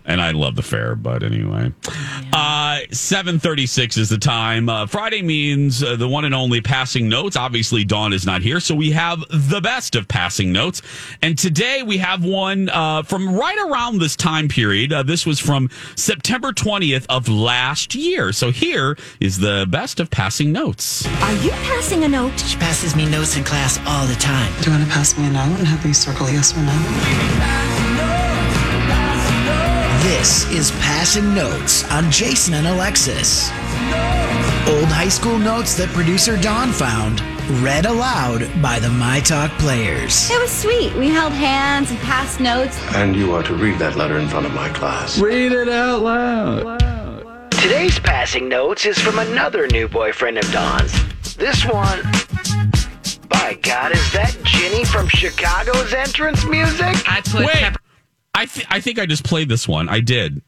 And 0.05 0.21
I 0.21 0.33
love 0.33 0.57
the 0.57 0.63
fair, 0.63 0.97
but 0.97 1.23
anyway. 1.23 1.73
Uh, 2.33 2.81
736 2.91 3.99
is 3.99 4.09
the 4.09 4.19
time. 4.19 4.69
Uh, 4.69 4.87
Friday 4.87 5.23
means 5.23 5.83
uh, 5.83 5.97
the 5.97 6.09
one 6.09 6.25
and 6.25 6.35
only 6.35 6.61
passing 6.61 7.09
notes. 7.09 7.37
Obviously, 7.37 7.85
Dawn 7.85 8.13
is 8.13 8.27
not 8.27 8.43
here, 8.43 8.59
so 8.59 8.75
we 8.75 8.91
have 8.93 9.23
the 9.31 9.61
best 9.61 9.95
of 9.95 10.09
passing 10.09 10.51
notes. 10.51 10.83
And 11.23 11.39
today 11.39 11.83
we 11.83 11.99
have 11.99 12.25
one 12.25 12.69
uh, 12.71 13.03
from 13.03 13.33
right 13.33 13.59
around 13.71 13.99
this 13.99 14.17
time 14.17 14.49
period. 14.49 14.93
Uh, 14.93 15.03
this 15.03 15.25
was 15.25 15.39
from 15.39 15.71
September 15.95 16.53
20th 16.53 17.07
of 17.09 17.29
last 17.29 17.95
year. 17.95 18.33
So 18.33 18.51
here 18.51 18.97
is 19.21 19.39
the 19.39 19.67
best 19.71 20.01
of 20.01 20.11
passing 20.11 20.51
notes. 20.53 21.07
Are 21.07 21.35
you 21.35 21.51
passing 21.51 22.03
a 22.03 22.09
note? 22.09 22.39
She 22.41 22.57
passes 22.57 22.88
me 22.97 23.09
notes 23.09 23.37
in 23.37 23.45
class 23.45 23.79
all 23.87 24.07
the 24.07 24.15
time. 24.15 24.53
Do 24.61 24.71
you 24.71 24.77
want 24.77 24.89
to 24.89 24.93
pass 24.93 25.17
me 25.19 25.27
a 25.27 25.31
note 25.31 25.59
and 25.59 25.67
have 25.67 25.85
me 25.85 25.93
circle 25.93 26.29
yes 26.29 26.57
or 26.57 26.63
no? 26.63 26.79
This 30.03 30.51
is 30.53 30.71
Passing 30.83 31.35
Notes 31.35 31.85
on 31.91 32.11
Jason 32.11 32.55
and 32.55 32.67
Alexis. 32.67 33.51
Old 34.69 34.89
high 34.89 35.09
school 35.09 35.39
notes 35.39 35.75
that 35.77 35.89
producer 35.91 36.37
Dawn 36.37 36.73
found, 36.73 37.21
read 37.63 37.87
aloud 37.87 38.51
by 38.63 38.79
the 38.79 38.91
My 38.91 39.21
Talk 39.21 39.51
players. 39.59 40.31
It 40.31 40.41
was 40.41 40.51
sweet. 40.51 40.95
We 40.95 41.09
held 41.09 41.33
hands 41.33 41.91
and 41.91 41.99
passed 42.01 42.41
notes. 42.41 42.79
And 42.95 43.17
you 43.17 43.35
are 43.35 43.43
to 43.43 43.55
read 43.55 43.79
that 43.79 43.97
letter 43.97 44.19
in 44.19 44.29
front 44.29 44.47
of 44.47 44.53
my 44.55 44.69
class. 44.71 45.19
Read 45.19 45.53
it 45.53 45.69
out 45.69 46.03
loud. 46.03 46.81
Today's 47.51 47.99
Passing 47.99 48.49
Notes 48.49 48.87
is 48.87 48.99
from 48.99 49.19
another 49.19 49.67
new 49.67 49.89
boyfriend 49.89 50.39
of 50.39 50.51
Dawn's. 50.53 50.93
This 51.35 51.65
one, 51.65 52.01
by 53.29 53.55
God, 53.63 53.93
is 53.93 54.13
that 54.13 54.37
Ginny 54.45 54.85
from 54.85 55.09
Chicago's 55.09 55.93
entrance 55.93 56.45
music? 56.45 56.97
I 57.09 57.21
put 57.21 57.47
Wait, 57.47 57.51
pepper- 57.51 57.81
I 58.35 58.47
th- 58.47 58.67
I 58.71 58.81
think 58.81 58.99
I 58.99 59.07
just 59.07 59.25
played 59.25 59.49
this 59.49 59.67
one. 59.69 59.89
I 59.89 60.01
did. 60.01 60.43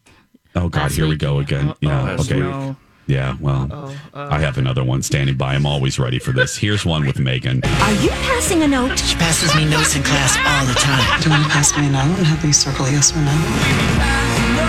Oh 0.54 0.68
God, 0.68 0.82
Last 0.82 0.96
here 0.96 1.06
we 1.06 1.16
go 1.16 1.38
again. 1.38 1.70
Oh, 1.70 1.76
yeah. 1.80 2.16
oh, 2.18 2.22
okay. 2.22 2.38
no. 2.40 2.76
Yeah. 3.06 3.36
Well, 3.40 3.68
oh, 3.72 3.96
uh. 4.14 4.28
I 4.30 4.38
have 4.38 4.56
another 4.58 4.84
one 4.84 5.02
standing 5.02 5.36
by. 5.36 5.54
I'm 5.54 5.66
always 5.66 5.98
ready 5.98 6.20
for 6.20 6.30
this. 6.32 6.56
Here's 6.56 6.86
one 6.86 7.04
with 7.06 7.18
Megan. 7.18 7.60
Are 7.64 7.92
you 7.94 8.10
passing 8.10 8.62
a 8.62 8.68
note? 8.68 8.96
She 8.98 9.16
passes 9.16 9.52
me 9.56 9.64
notes 9.64 9.96
in 9.96 10.02
class 10.04 10.36
all 10.38 10.66
the 10.66 10.74
time. 10.78 11.20
Do 11.20 11.28
you 11.28 11.34
want 11.34 11.44
to 11.44 11.50
pass 11.50 11.76
me 11.76 11.86
a 11.88 11.90
note 11.90 12.18
and 12.18 12.26
have 12.26 12.44
me 12.44 12.52
circle 12.52 12.88
yes 12.88 13.12
or 13.12 13.18
no? 13.20 14.59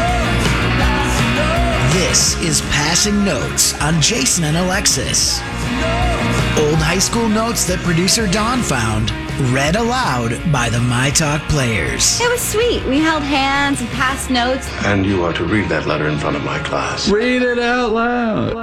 This 1.91 2.39
is 2.41 2.61
Passing 2.71 3.25
Notes 3.25 3.77
on 3.81 3.99
Jason 3.99 4.45
and 4.45 4.55
Alexis. 4.55 5.41
Old 6.57 6.79
high 6.79 6.99
school 6.99 7.27
notes 7.27 7.65
that 7.65 7.79
producer 7.79 8.27
Dawn 8.27 8.61
found, 8.61 9.11
read 9.53 9.75
aloud 9.75 10.39
by 10.53 10.69
the 10.69 10.79
My 10.79 11.09
Talk 11.09 11.41
players. 11.49 12.21
It 12.21 12.31
was 12.31 12.39
sweet. 12.39 12.81
We 12.85 12.99
held 12.99 13.23
hands 13.23 13.81
and 13.81 13.89
passed 13.89 14.29
notes. 14.29 14.69
And 14.85 15.05
you 15.05 15.25
are 15.25 15.33
to 15.33 15.43
read 15.43 15.67
that 15.67 15.85
letter 15.85 16.07
in 16.07 16.17
front 16.17 16.37
of 16.37 16.45
my 16.45 16.59
class. 16.59 17.09
Read 17.09 17.41
it 17.41 17.59
out 17.59 17.91
loud. 17.91 18.53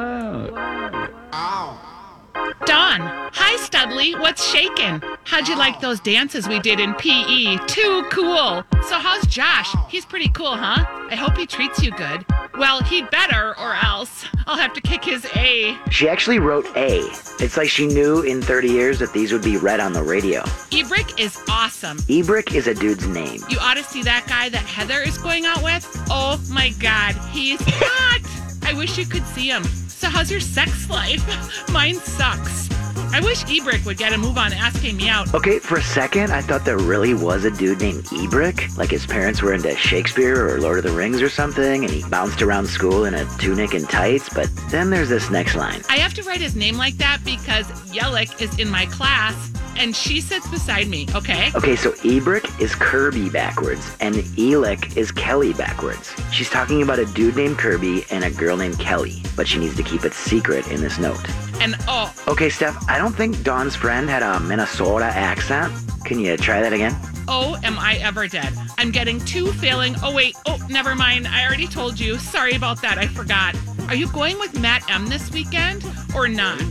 Dawn. 2.65 3.01
Hi, 3.35 3.57
Studley. 3.59 4.15
What's 4.15 4.43
shaking? 4.51 5.03
How'd 5.25 5.49
you 5.49 5.57
like 5.57 5.81
those 5.81 6.01
dances 6.01 6.49
we 6.49 6.61
did 6.61 6.81
in 6.81 6.95
PE? 6.95 7.59
Too 7.67 8.05
cool. 8.11 8.65
So, 8.89 8.99
how's 8.99 9.27
Josh? 9.27 9.75
He's 9.91 10.07
pretty 10.07 10.29
cool, 10.31 10.57
huh? 10.57 10.85
I 11.11 11.15
hope 11.15 11.37
he 11.37 11.45
treats 11.45 11.83
you 11.83 11.91
good. 11.91 12.25
Well, 12.59 12.83
he'd 12.83 13.09
better, 13.11 13.57
or 13.57 13.75
else 13.77 14.25
I'll 14.49 14.59
have 14.59 14.75
to 14.75 14.81
kick 14.81 15.05
his 15.05 15.25
A. 15.37 15.79
She 15.91 16.09
actually 16.09 16.41
wrote 16.41 16.67
A. 16.77 16.99
It's 17.39 17.57
like 17.57 17.69
she 17.69 17.87
knew 17.87 18.23
in 18.23 18.43
30 18.43 18.69
years 18.69 18.99
that 18.99 19.13
these 19.13 19.33
would 19.33 19.45
be 19.45 19.57
read 19.57 19.79
on 19.79 19.93
the 19.93 20.03
radio. 20.03 20.41
Ebrick 20.71 21.21
is 21.21 21.39
awesome. 21.49 21.99
Ebrick 22.09 22.55
is 22.55 22.67
a 22.67 22.75
dude's 22.75 23.07
name. 23.07 23.41
You 23.49 23.59
ought 23.61 23.77
to 23.77 23.85
see 23.85 24.03
that 24.03 24.27
guy 24.29 24.49
that 24.49 24.65
Heather 24.65 25.01
is 25.03 25.19
going 25.19 25.47
out 25.47 25.63
with. 25.63 25.87
Oh 26.11 26.43
my 26.51 26.71
god, 26.81 27.15
he's 27.31 27.61
hot! 27.63 28.23
I 28.67 28.73
wish 28.73 28.99
you 28.99 29.07
could 29.07 29.25
see 29.27 29.49
him. 29.49 29.63
So, 29.63 30.09
how's 30.09 30.31
your 30.31 30.41
sex 30.41 30.91
life? 30.91 31.69
Mine 31.73 31.95
sucks. 31.95 32.69
I 33.13 33.21
wish 33.21 33.45
Ebrick 33.45 33.85
would 33.87 33.97
get 33.97 34.13
a 34.13 34.19
move 34.19 34.37
on 34.37 34.53
asking 34.53 34.97
me 34.97 35.09
out. 35.09 35.35
Okay, 35.35 35.59
for 35.59 35.79
a 35.79 35.83
second, 35.83 36.31
I 36.31 36.43
thought 36.43 36.65
there 36.65 36.79
really 36.79 37.15
was 37.15 37.45
a 37.45 37.51
dude 37.51 37.81
named 37.81 38.05
Ebrick. 38.05 38.77
Like 38.77 38.91
his 38.91 39.07
parents 39.07 39.43
were 39.43 39.55
into 39.55 39.75
Shakespeare 39.77 40.49
or 40.49 40.61
Lord 40.61 40.79
of 40.79 40.85
the 40.85 40.93
Rings 40.93 41.23
or 41.23 41.29
something, 41.29 41.85
and 41.85 41.93
he 41.93 42.03
bounced 42.09 42.43
around 42.43 42.67
school 42.67 43.05
in 43.05 43.15
a 43.15 43.25
tunic 43.39 43.75
and 43.75 43.89
tights. 43.89 44.29
But 44.29 44.51
then 44.71 44.91
there's 44.91 45.09
this 45.09 45.31
next 45.31 45.55
line. 45.55 45.83
I 45.89 45.97
have 45.99 46.15
to 46.15 46.23
write 46.23 46.41
his 46.41 46.55
name 46.55 46.77
like 46.77 46.97
that 46.99 47.21
because 47.25 47.67
Yelik 47.93 48.41
is 48.41 48.59
in 48.59 48.69
my 48.69 48.87
class 48.87 49.53
and 49.79 49.95
she 49.95 50.21
sits 50.21 50.47
beside 50.49 50.89
me, 50.89 51.07
okay? 51.15 51.51
Okay, 51.55 51.77
so 51.77 51.93
Ebrick 51.93 52.61
is 52.61 52.75
Kirby 52.75 53.31
backwards, 53.31 53.91
and 54.01 54.17
Elick 54.37 54.97
is 54.97 55.11
Kelly 55.13 55.53
backwards. 55.53 56.13
She's 56.33 56.51
talking 56.51 56.83
about 56.83 56.99
a 56.99 57.07
dude 57.07 57.37
named 57.37 57.59
Kirby 57.59 58.05
and 58.11 58.25
a 58.25 58.31
girl 58.31 58.57
named 58.57 58.79
Kelly, 58.79 59.23
but 59.37 59.47
she 59.49 59.59
needs 59.59 59.77
to 59.77 59.83
keep 59.83 60.05
it 60.05 60.13
secret 60.13 60.67
in 60.69 60.81
this 60.81 60.99
note. 60.99 61.25
And 61.61 61.75
oh, 61.89 62.13
Okay, 62.29 62.51
Steph, 62.51 62.77
I 62.89 62.99
don't 62.99 63.15
think 63.15 63.43
Dawn's 63.43 63.75
friend 63.77 64.09
had 64.09 64.23
a 64.23 64.39
Minnesota 64.41 65.07
accent. 65.07 65.73
Can 66.05 66.19
you 66.19 66.37
try 66.37 66.61
that 66.61 66.73
again? 66.73 66.97
oh, 67.31 67.59
am 67.63 67.79
I 67.79 67.97
ever 67.97 68.27
dead? 68.27 68.55
I'm 68.79 68.91
getting 68.91 69.21
two 69.21 69.53
failing. 69.53 69.95
Oh, 70.03 70.15
wait. 70.15 70.35
Oh, 70.47 70.59
never 70.71 70.95
mind. 70.95 71.29
I 71.29 71.45
already 71.47 71.67
told 71.67 72.01
you. 72.01 72.17
Sorry 72.17 72.55
about 72.55 72.81
that. 72.81 72.97
I 72.97 73.07
forgot. 73.07 73.55
Are 73.89 73.95
you 73.95 74.11
going 74.13 74.39
with 74.39 74.59
Matt 74.59 74.89
M 74.91 75.07
this 75.09 75.31
weekend 75.31 75.85
or 76.15 76.27
not? 76.27 76.63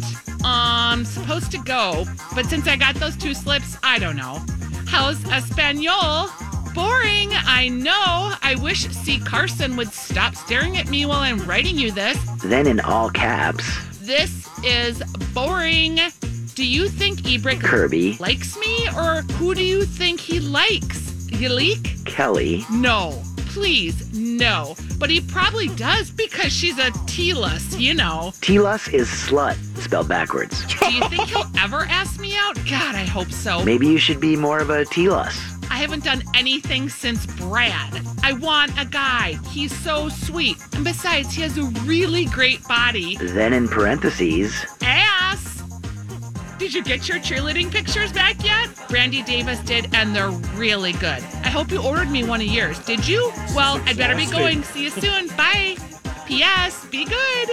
Um, 0.44 1.04
supposed 1.06 1.52
to 1.52 1.58
go, 1.60 2.06
but 2.36 2.46
since 2.46 2.68
I 2.68 2.76
got 2.76 2.96
those 2.96 3.18
two 3.18 3.34
slips, 3.34 3.78
I 3.84 4.00
don't 4.00 4.16
know. 4.16 4.40
How's 4.88 5.24
Espanol? 5.26 6.30
Boring, 6.74 7.30
I 7.34 7.70
know. 7.70 8.34
I 8.44 8.56
wish 8.62 8.88
C. 8.90 9.20
Carson 9.20 9.76
would 9.78 9.92
stop 9.92 10.36
staring 10.36 10.78
at 10.78 10.90
me 10.90 11.06
while 11.06 11.20
I'm 11.20 11.40
writing 11.46 11.78
you 11.78 11.92
this. 11.92 12.18
Then 12.44 12.68
in 12.68 12.80
all 12.82 13.10
caps, 13.10 13.66
This 14.00 14.48
is 14.64 15.02
boring. 15.34 16.00
Do 16.56 16.66
you 16.66 16.88
think 16.88 17.20
Ebrick 17.22 17.62
Kirby. 17.62 18.18
likes 18.20 18.58
me, 18.58 18.88
or 18.98 19.22
who 19.34 19.54
do 19.54 19.64
you 19.64 19.84
think 19.86 20.20
he 20.20 20.40
likes? 20.40 21.12
Yalik? 21.28 22.06
Kelly, 22.06 22.64
No. 22.72 23.22
Please, 23.58 24.14
no. 24.14 24.76
But 25.00 25.10
he 25.10 25.20
probably 25.20 25.68
does 25.70 26.12
because 26.12 26.54
she's 26.54 26.78
a 26.78 26.92
T-less, 27.08 27.76
you 27.76 27.96
know. 27.96 28.32
Tilas 28.40 28.94
is 28.94 29.08
slut, 29.08 29.56
spelled 29.82 30.08
backwards. 30.08 30.64
Do 30.76 30.94
you 30.94 31.02
think 31.10 31.24
he'll 31.30 31.50
ever 31.60 31.88
ask 31.90 32.20
me 32.20 32.38
out? 32.38 32.56
God, 32.70 32.94
I 32.94 33.04
hope 33.04 33.32
so. 33.32 33.66
Maybe 33.66 33.88
you 33.88 33.98
should 33.98 34.20
be 34.20 34.36
more 34.36 34.60
of 34.60 34.70
a 34.70 34.86
Tilas. 34.86 35.36
I 35.72 35.78
haven't 35.78 36.04
done 36.04 36.22
anything 36.36 36.88
since 36.88 37.26
Brad. 37.26 38.00
I 38.22 38.34
want 38.34 38.80
a 38.80 38.86
guy. 38.86 39.40
He's 39.50 39.76
so 39.76 40.08
sweet. 40.08 40.58
And 40.76 40.84
besides, 40.84 41.34
he 41.34 41.42
has 41.42 41.58
a 41.58 41.64
really 41.84 42.26
great 42.26 42.64
body. 42.68 43.18
Then 43.18 43.54
in 43.54 43.68
parentheses, 43.68 44.68
Ass! 44.84 45.57
Did 46.58 46.74
you 46.74 46.84
get 46.84 47.08
your 47.08 47.18
cheerleading 47.20 47.72
pictures 47.72 48.12
back 48.12 48.44
yet? 48.44 48.70
Brandy 48.90 49.22
Davis 49.22 49.60
did, 49.60 49.94
and 49.94 50.16
they're 50.16 50.32
really 50.56 50.94
good. 50.94 51.24
I 51.44 51.50
hope 51.50 51.72
you 51.72 51.82
ordered 51.82 52.10
me 52.10 52.24
one 52.24 52.42
of 52.42 52.48
yours. 52.48 52.80
Did 52.80 53.08
you? 53.08 53.32
Well, 53.56 53.80
I'd 53.86 53.98
better 53.98 54.16
be 54.16 54.26
going. 54.26 54.64
See 54.64 54.84
you 54.86 54.90
soon. 54.90 55.28
Bye. 55.38 55.78
P.S. 56.26 56.86
Be 56.88 57.06
good. 57.06 57.50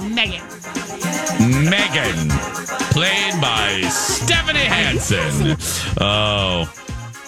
Megan. 0.00 0.42
Megan, 1.68 2.28
played 2.92 3.40
by 3.40 3.80
Stephanie 3.90 4.58
Hansen. 4.60 5.56
Oh. 6.00 6.72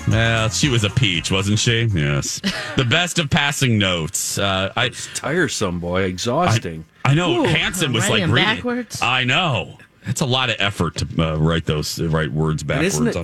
Well, 0.09 0.49
she 0.51 0.69
was 0.69 0.85
a 0.85 0.91
peach, 0.91 1.31
wasn't 1.31 1.59
she? 1.59 1.85
Yes. 1.85 2.41
The 2.77 2.85
best 2.85 3.19
of 3.21 3.31
passing 3.31 3.79
notes. 3.79 4.37
Uh, 4.39 4.73
I 4.75 4.89
tiresome, 5.15 5.79
boy. 5.81 6.03
Exhausting. 6.03 6.85
I, 7.05 7.13
I 7.13 7.15
know. 7.15 7.43
Ooh, 7.43 7.45
Hansen 7.45 7.93
was 7.93 8.09
writing 8.09 8.29
like 8.31 8.35
reading. 8.35 8.57
backwards. 8.57 9.01
I 9.01 9.23
know. 9.25 9.79
That's 10.07 10.21
a 10.21 10.27
lot 10.27 10.51
of 10.51 10.57
effort 10.59 10.97
to 10.97 11.07
uh, 11.19 11.37
write 11.37 11.65
those 11.67 11.99
uh, 12.01 12.09
write 12.09 12.33
words 12.33 12.63
And 12.63 12.69
backwards. 12.69 12.95
isn't 12.95 13.07
it 13.09 13.17
on- 13.17 13.23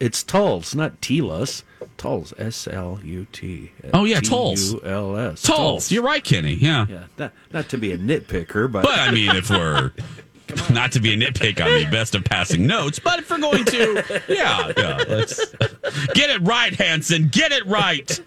It's 0.00 0.22
Tulls, 0.22 0.74
not 0.74 1.00
Tilas. 1.00 1.62
Tulls. 1.98 2.32
S 2.38 2.66
L 2.68 3.00
U 3.04 3.26
T. 3.32 3.72
Oh, 3.94 4.04
yeah, 4.04 4.20
Tulls. 4.20 4.72
U 4.74 4.80
L 4.84 5.16
S. 5.16 5.42
Tulls. 5.42 5.90
You're 5.92 6.02
right, 6.02 6.22
Kenny. 6.22 6.54
Yeah. 6.54 6.86
Yeah. 6.88 7.04
Not, 7.18 7.32
not 7.52 7.68
to 7.70 7.78
be 7.78 7.92
a 7.92 7.98
nitpicker, 7.98 8.70
but. 8.70 8.82
But 8.84 8.98
I 8.98 9.10
mean, 9.10 9.34
if 9.36 9.48
we're 9.50 9.92
not 10.70 10.92
to 10.92 11.00
be 11.00 11.12
a 11.12 11.16
nitpick 11.16 11.64
on 11.64 11.82
the 11.82 11.86
best 11.90 12.14
of 12.14 12.24
passing 12.24 12.66
notes, 12.66 12.98
but 12.98 13.18
if 13.18 13.30
we're 13.30 13.38
going 13.38 13.64
to, 13.64 14.22
yeah, 14.28 14.72
yeah, 14.76 15.04
let's 15.08 15.44
get 16.14 16.30
it 16.30 16.40
right, 16.42 16.74
Hansen. 16.74 17.28
Get 17.28 17.52
it 17.52 17.66
right. 17.66 18.20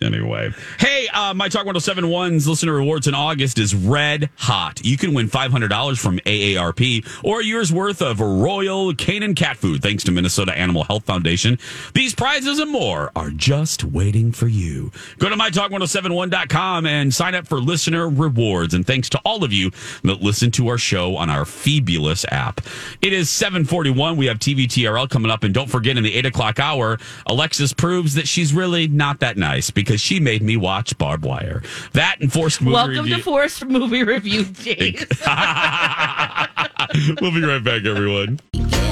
Anyway, 0.00 0.50
hey, 0.78 1.08
uh, 1.12 1.34
my 1.34 1.48
Talk 1.48 1.66
1071's 1.66 2.48
listener 2.48 2.72
rewards 2.72 3.06
in 3.06 3.14
August 3.14 3.58
is 3.58 3.74
red 3.74 4.30
hot. 4.36 4.80
You 4.84 4.96
can 4.96 5.14
win 5.14 5.28
$500 5.28 5.98
from 5.98 6.18
AARP 6.20 7.24
or 7.24 7.40
a 7.40 7.44
year's 7.44 7.72
worth 7.72 8.00
of 8.00 8.20
Royal 8.20 8.94
Canin 8.94 9.34
cat 9.36 9.56
food 9.56 9.82
thanks 9.82 10.04
to 10.04 10.12
Minnesota 10.12 10.56
Animal 10.56 10.84
Health 10.84 11.04
Foundation. 11.04 11.58
These 11.94 12.14
prizes 12.14 12.58
and 12.58 12.70
more 12.70 13.10
are 13.14 13.30
just 13.30 13.84
waiting 13.84 14.32
for 14.32 14.48
you. 14.48 14.90
Go 15.18 15.28
to 15.28 15.36
mytalk1071.com 15.36 16.86
and 16.86 17.12
sign 17.12 17.34
up 17.34 17.46
for 17.46 17.60
listener 17.60 18.08
rewards. 18.08 18.74
And 18.74 18.86
thanks 18.86 19.08
to 19.10 19.20
all 19.24 19.44
of 19.44 19.52
you 19.52 19.70
that 20.02 20.22
listen 20.22 20.50
to 20.52 20.68
our 20.68 20.78
show 20.78 21.09
on 21.16 21.30
our 21.30 21.44
Fabulous 21.44 22.24
app. 22.30 22.60
It 23.02 23.12
is 23.12 23.30
741. 23.30 24.16
We 24.16 24.26
have 24.26 24.38
TVTRL 24.38 25.08
coming 25.10 25.30
up. 25.30 25.44
And 25.44 25.54
don't 25.54 25.70
forget, 25.70 25.96
in 25.96 26.04
the 26.04 26.14
8 26.14 26.26
o'clock 26.26 26.58
hour, 26.58 26.98
Alexis 27.26 27.72
proves 27.72 28.14
that 28.14 28.28
she's 28.28 28.52
really 28.52 28.88
not 28.88 29.20
that 29.20 29.36
nice 29.36 29.70
because 29.70 30.00
she 30.00 30.20
made 30.20 30.42
me 30.42 30.56
watch 30.56 30.96
Barbed 30.98 31.24
Wire. 31.24 31.62
That 31.92 32.20
and 32.20 32.32
Forced 32.32 32.60
Movie 32.60 32.74
Welcome 32.74 32.96
Review. 32.96 33.16
to 33.16 33.22
Forced 33.22 33.64
Movie 33.66 34.04
Review 34.04 34.44
Days. 34.64 35.06
we'll 37.20 37.32
be 37.32 37.42
right 37.42 37.62
back, 37.62 37.84
everyone. 37.84 38.40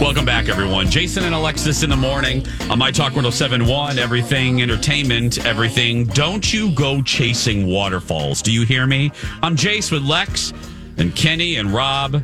Welcome 0.00 0.24
back, 0.24 0.48
everyone. 0.48 0.88
Jason 0.88 1.24
and 1.24 1.34
Alexis 1.34 1.82
in 1.82 1.90
the 1.90 1.96
morning 1.96 2.46
on 2.70 2.78
My 2.78 2.92
Talk 2.92 3.16
1071, 3.16 3.98
everything 3.98 4.62
entertainment, 4.62 5.44
everything. 5.44 6.04
Don't 6.06 6.52
you 6.52 6.70
go 6.72 7.02
chasing 7.02 7.66
waterfalls. 7.66 8.40
Do 8.40 8.52
you 8.52 8.64
hear 8.64 8.86
me? 8.86 9.10
I'm 9.42 9.56
Jace 9.56 9.90
with 9.90 10.04
Lex 10.04 10.52
and 10.98 11.14
Kenny 11.14 11.56
and 11.56 11.72
Rob. 11.72 12.22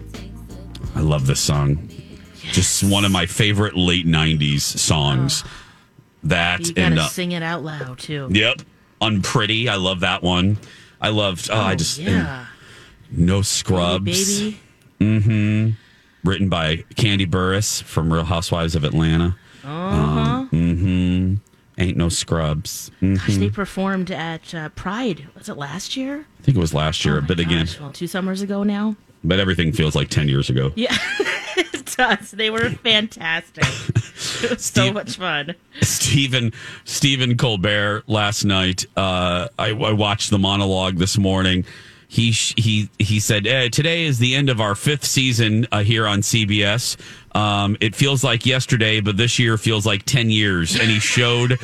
I 0.95 1.01
love 1.01 1.27
this 1.27 1.41
song. 1.41 1.89
Just 2.53 2.85
one 2.85 3.05
of 3.05 3.13
my 3.13 3.27
favorite 3.27 3.77
late 3.77 4.07
90s 4.07 4.61
songs. 4.61 5.45
That 6.25 6.61
you 6.69 6.75
gotta 6.75 6.87
and 6.87 6.99
uh, 6.99 7.09
sing 7.09 7.33
it 7.33 7.43
out 7.43 7.63
loud 7.63 7.99
too. 7.99 8.29
Yep. 8.31 8.63
Unpretty. 9.01 9.69
I 9.69 9.77
love 9.77 10.01
that 10.01 10.23
one. 10.23 10.59
I 11.01 11.11
loved, 11.11 11.51
oh, 11.53 11.59
I 11.59 11.75
just, 11.75 11.99
yeah. 11.99 12.47
no 13.11 13.43
scrubs. 13.43 14.05
baby. 14.05 14.61
Mm-hmm. 15.01 15.71
Written 16.29 16.49
by 16.49 16.77
Kandi 16.95 17.29
Burruss 17.29 17.83
from 17.83 18.11
Real 18.11 18.25
Housewives 18.25 18.75
of 18.75 18.85
Atlanta. 18.85 19.37
Uh-huh. 19.63 19.97
mm-hmm. 19.97 20.44
Ain't 21.85 21.97
no 21.99 22.09
scrubs. 22.09 22.91
Gosh, 23.01 23.27
they 23.37 23.49
Mhm. 23.49 23.53
performed 23.53 24.11
at 24.11 24.55
uh, 24.55 24.71
Pride. 24.71 25.27
Was 25.37 25.49
it 25.49 25.57
last 25.59 25.97
year? 25.97 26.27
I 26.41 26.43
think 26.43 26.57
it 26.57 26.61
was 26.61 26.73
last 26.75 27.05
year, 27.05 27.21
but 27.21 27.39
again, 27.39 27.69
well, 27.81 27.91
two 27.91 28.07
summers 28.07 28.41
ago 28.43 28.63
now. 28.63 28.97
but 29.23 29.39
everything 29.39 29.73
feels 29.73 29.95
like 29.95 30.09
10 30.09 30.29
years 30.29 30.49
ago. 30.51 30.73
Yeah, 30.77 30.97
it 31.57 31.95
does. 31.97 32.31
They 32.31 32.49
were 32.51 32.71
fantastic. 32.71 33.65
it 34.45 34.51
was 34.51 34.65
so 34.65 34.93
much 34.93 35.17
fun. 35.19 35.55
Stephen 35.83 36.53
Stephen 36.85 37.37
Colbert 37.37 38.05
last 38.07 38.45
night. 38.45 38.85
Uh, 38.97 39.49
I, 39.59 39.71
I 39.71 39.93
watched 39.93 40.31
the 40.31 40.39
monologue 40.39 40.97
this 40.97 41.19
morning. 41.19 41.65
He 42.09 42.31
he 42.31 42.89
he 42.99 43.19
said 43.19 43.47
eh, 43.47 43.69
today 43.71 44.05
is 44.05 44.19
the 44.19 44.35
end 44.37 44.49
of 44.49 44.61
our 44.61 44.75
fifth 44.75 45.05
season 45.05 45.67
uh, 45.73 45.83
here 45.83 46.07
on 46.07 46.21
CBS. 46.21 46.97
Um, 47.35 47.77
it 47.81 47.95
feels 47.95 48.23
like 48.23 48.47
yesterday, 48.47 49.01
but 49.01 49.17
this 49.17 49.39
year 49.39 49.59
feels 49.59 49.87
like 49.87 50.05
ten 50.05 50.31
years. 50.31 50.79
And 50.79 50.91
he 50.91 51.01
showed 51.01 51.59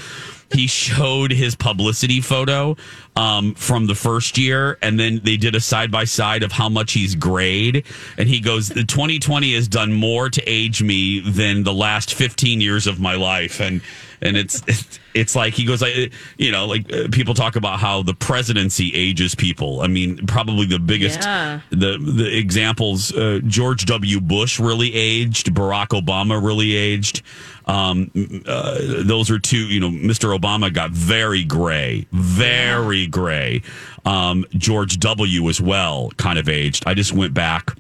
he 0.53 0.67
showed 0.67 1.31
his 1.31 1.55
publicity 1.55 2.21
photo 2.21 2.77
um, 3.15 3.55
from 3.55 3.87
the 3.87 3.95
first 3.95 4.37
year, 4.37 4.79
and 4.83 4.99
then 4.99 5.21
they 5.23 5.37
did 5.37 5.55
a 5.55 5.61
side 5.61 5.93
by 5.93 6.05
side 6.05 6.43
of 6.43 6.51
how 6.51 6.69
much 6.69 6.93
he's 6.93 7.15
grayed. 7.15 7.85
And 8.19 8.29
he 8.29 8.41
goes, 8.41 8.69
"The 8.69 8.85
2020 8.85 9.55
has 9.55 9.69
done 9.69 9.93
more 9.93 10.29
to 10.29 10.43
age 10.43 10.83
me 10.83 11.21
than 11.21 11.63
the 11.63 11.73
last 11.73 12.15
15 12.15 12.61
years 12.61 12.87
of 12.87 12.99
my 12.99 13.15
life." 13.15 13.61
And 13.61 13.81
and 14.23 14.37
it's 14.37 14.63
it's, 14.67 14.99
it's 15.15 15.37
like 15.37 15.55
he 15.55 15.65
goes, 15.65 15.81
like 15.83 16.13
you 16.39 16.53
know, 16.53 16.67
like 16.67 16.93
uh, 16.93 17.09
people 17.11 17.35
talk 17.35 17.57
about 17.57 17.81
how 17.81 18.03
the 18.03 18.15
presidency 18.15 18.93
ages 18.95 19.35
people. 19.35 19.81
I 19.81 19.87
mean, 19.87 20.27
probably 20.27 20.67
the 20.67 20.79
biggest 20.79 21.21
Yeah. 21.21 21.61
the 21.71 21.99
the 21.99 22.37
examples 22.37 23.13
uh, 23.13 23.41
George 23.47 23.85
W. 23.87 24.21
Bush 24.21 24.61
really 24.61 24.95
aged, 24.95 25.55
Barack 25.55 25.89
Obama 25.89 26.43
really 26.45 26.75
aged. 26.75 27.23
Um, 27.67 28.11
uh, 28.47 28.79
those 29.05 29.31
are 29.31 29.39
two. 29.39 29.69
You 29.69 29.81
know, 29.81 29.91
Mr. 29.91 30.37
Obama 30.37 30.73
got 30.73 30.91
very 30.91 31.45
gray, 31.45 32.07
very 32.13 33.07
gray. 33.07 33.63
Um, 34.05 34.45
George 34.53 34.99
W. 34.99 35.49
as 35.49 35.61
well, 35.61 36.11
kind 36.17 36.39
of 36.39 36.49
aged. 36.49 36.85
I 36.87 36.95
just 36.95 37.13
went 37.13 37.33
back. 37.35 37.77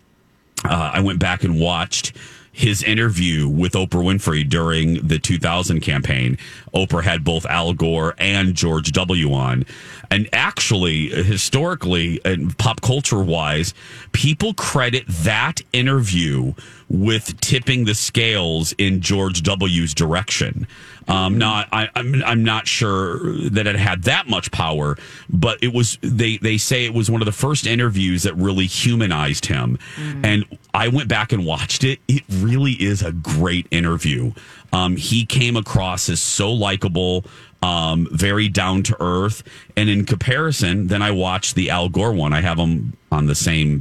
Uh, 0.64 0.90
I 0.94 1.00
went 1.00 1.18
back 1.18 1.42
and 1.42 1.59
watched 1.59 2.12
his 2.52 2.82
interview 2.82 3.48
with 3.48 3.72
Oprah 3.72 4.04
Winfrey 4.04 4.48
during 4.48 5.06
the 5.06 5.18
2000 5.18 5.80
campaign. 5.80 6.36
Oprah 6.74 7.02
had 7.02 7.24
both 7.24 7.46
Al 7.46 7.72
Gore 7.72 8.14
and 8.18 8.54
George 8.54 8.92
W. 8.92 9.32
on. 9.32 9.64
And 10.10 10.28
actually, 10.32 11.08
historically 11.08 12.20
and 12.24 12.56
pop 12.58 12.80
culture 12.80 13.22
wise, 13.22 13.74
people 14.12 14.54
credit 14.54 15.04
that 15.08 15.60
interview 15.72 16.54
with 16.88 17.40
tipping 17.40 17.84
the 17.84 17.94
scales 17.94 18.72
in 18.78 19.00
George 19.00 19.42
W.'s 19.42 19.94
direction. 19.94 20.66
Um, 21.11 21.38
now, 21.38 21.64
I, 21.73 21.88
I'm 21.96 22.23
I'm 22.25 22.44
not 22.44 22.68
sure 22.68 23.18
that 23.51 23.66
it 23.66 23.75
had 23.75 24.05
that 24.05 24.29
much 24.29 24.53
power, 24.53 24.96
but 25.29 25.62
it 25.62 25.75
was. 25.75 25.99
They 26.03 26.37
they 26.37 26.57
say 26.57 26.85
it 26.85 26.94
was 26.94 27.11
one 27.11 27.20
of 27.20 27.27
the 27.27 27.33
first 27.33 27.66
interviews 27.66 28.23
that 28.23 28.35
really 28.35 28.66
humanized 28.66 29.46
him, 29.46 29.79
and 30.23 30.44
I 30.73 30.87
went 30.87 31.09
back 31.09 31.33
and 31.33 31.44
watched 31.44 31.83
it. 31.83 31.99
It 32.07 32.23
really 32.31 32.73
is 32.73 33.03
a 33.03 33.11
great 33.11 33.66
interview. 33.73 34.33
Um, 34.73 34.96
he 34.96 35.27
came 35.27 35.57
across 35.57 36.09
as 36.09 36.23
so 36.23 36.53
likable, 36.53 37.25
um, 37.61 38.07
very 38.12 38.49
down 38.49 38.85
to 38.85 38.96
earth, 39.01 39.42
and 39.77 39.90
in 39.90 40.07
comparison, 40.07 40.87
then 40.87 41.03
I 41.03 41.11
watched 41.11 41.57
the 41.57 41.70
Al 41.70 41.88
Gore 41.88 42.12
one. 42.12 42.33
I 42.33 42.40
have 42.40 42.57
them 42.57 42.92
on 43.11 43.27
the 43.27 43.35
same 43.35 43.81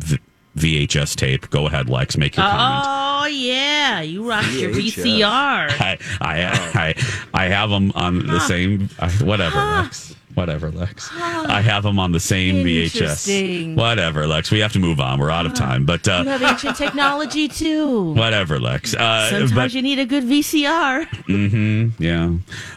VHS 0.60 1.16
tape. 1.16 1.50
Go 1.50 1.68
ahead, 1.68 1.90
Lex, 1.90 2.18
make 2.18 2.36
your 2.36 2.46
comment. 2.46 2.86
Oh 2.88 3.26
yeah, 3.28 4.02
you 4.02 4.28
rocked 4.30 4.52
your 4.54 4.72
VCR. 4.72 5.24
I 5.30 5.98
I 6.22 6.42
I, 6.76 6.96
I 7.34 7.46
have 7.48 7.70
them 7.70 7.92
on 7.96 8.26
the 8.28 8.40
same. 8.42 8.90
I, 9.00 9.10
whatever. 9.24 9.58
Lex. 9.58 10.16
Whatever, 10.36 10.72
Lex. 10.72 11.10
I 11.12 11.60
have 11.60 11.84
them 11.84 12.00
on 12.00 12.14
the 12.14 12.20
same 12.20 12.66
Interesting. 12.66 13.76
VHS. 13.76 13.76
Whatever, 13.76 14.26
Lex. 14.26 14.52
We 14.52 14.60
have 14.60 14.72
to 14.74 14.80
move 14.80 15.00
on. 15.02 15.20
We're 15.20 15.32
out 15.32 15.46
of 15.46 15.54
time. 15.54 15.86
But 15.86 16.08
uh, 16.08 16.22
You 16.24 16.30
have 16.30 16.44
ancient 16.44 16.78
technology 16.78 17.48
too. 17.50 18.14
whatever, 18.14 18.58
Lex. 18.60 18.94
Uh, 18.94 19.30
Sometimes 19.32 19.54
but- 19.54 19.74
you 19.74 19.82
need 19.82 20.00
a 20.00 20.06
good 20.06 20.24
VCR. 20.24 21.08
Mm-hmm. 21.08 22.02
Yeah. 22.02 22.32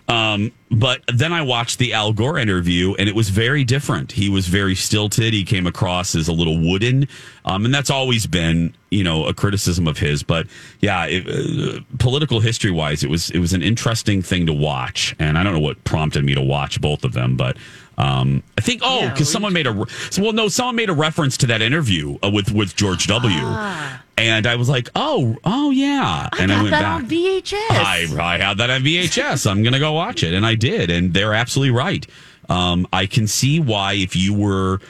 Um, 0.08 0.50
but 0.72 1.02
then 1.12 1.32
I 1.32 1.42
watched 1.42 1.78
the 1.78 1.92
Al 1.92 2.12
Gore 2.12 2.38
interview, 2.38 2.94
and 2.98 3.08
it 3.08 3.14
was 3.14 3.28
very 3.28 3.62
different. 3.62 4.12
He 4.12 4.30
was 4.30 4.48
very 4.48 4.74
stilted. 4.74 5.34
He 5.34 5.44
came 5.44 5.66
across 5.66 6.14
as 6.14 6.28
a 6.28 6.32
little 6.32 6.58
wooden, 6.58 7.08
um, 7.44 7.66
and 7.66 7.74
that's 7.74 7.90
always 7.90 8.26
been, 8.26 8.74
you 8.90 9.04
know, 9.04 9.26
a 9.26 9.34
criticism 9.34 9.86
of 9.86 9.98
his. 9.98 10.22
But 10.22 10.46
yeah, 10.80 11.04
it, 11.06 11.28
uh, 11.28 11.80
political 11.98 12.40
history 12.40 12.70
wise, 12.70 13.04
it 13.04 13.10
was 13.10 13.30
it 13.30 13.38
was 13.38 13.52
an 13.52 13.62
interesting 13.62 14.22
thing 14.22 14.46
to 14.46 14.52
watch, 14.52 15.14
and 15.18 15.36
I 15.36 15.42
don't 15.42 15.52
know 15.52 15.60
what 15.60 15.82
prompted 15.84 16.24
me 16.24 16.34
to 16.34 16.42
watch 16.42 16.80
both 16.80 17.04
of 17.04 17.12
them, 17.12 17.36
but. 17.36 17.56
Um, 18.02 18.42
I 18.58 18.62
think 18.62 18.80
oh 18.84 19.08
because 19.10 19.30
someone 19.30 19.52
made 19.52 19.66
a 19.68 19.72
re- 19.72 19.84
well 20.18 20.32
no 20.32 20.48
someone 20.48 20.74
made 20.74 20.90
a 20.90 20.94
reference 20.94 21.36
to 21.38 21.46
that 21.46 21.62
interview 21.62 22.18
uh, 22.22 22.30
with 22.30 22.50
with 22.52 22.74
George 22.74 23.06
W. 23.06 23.32
and 24.18 24.46
I 24.46 24.56
was 24.56 24.68
like 24.68 24.88
oh 24.96 25.36
oh 25.44 25.70
yeah 25.70 26.28
and 26.38 26.52
I 26.52 26.56
went 26.62 26.70
that 26.70 26.82
back 26.82 27.02
on 27.04 27.08
VHS. 27.08 27.54
I, 27.70 28.06
I 28.34 28.38
had 28.38 28.58
that 28.58 28.70
on 28.70 28.82
VHS. 28.82 29.48
I'm 29.48 29.62
going 29.62 29.72
to 29.72 29.78
go 29.78 29.92
watch 29.92 30.22
it. 30.24 30.34
And 30.34 30.44
I 30.44 30.54
did. 30.54 30.90
And 30.90 31.14
they're 31.14 31.34
absolutely 31.34 31.74
right. 31.76 32.04
Um, 32.48 32.86
I 32.92 33.06
can 33.06 33.26
see 33.28 33.60
why 33.60 33.92
if 33.94 34.16
you 34.16 34.34
were 34.34 34.80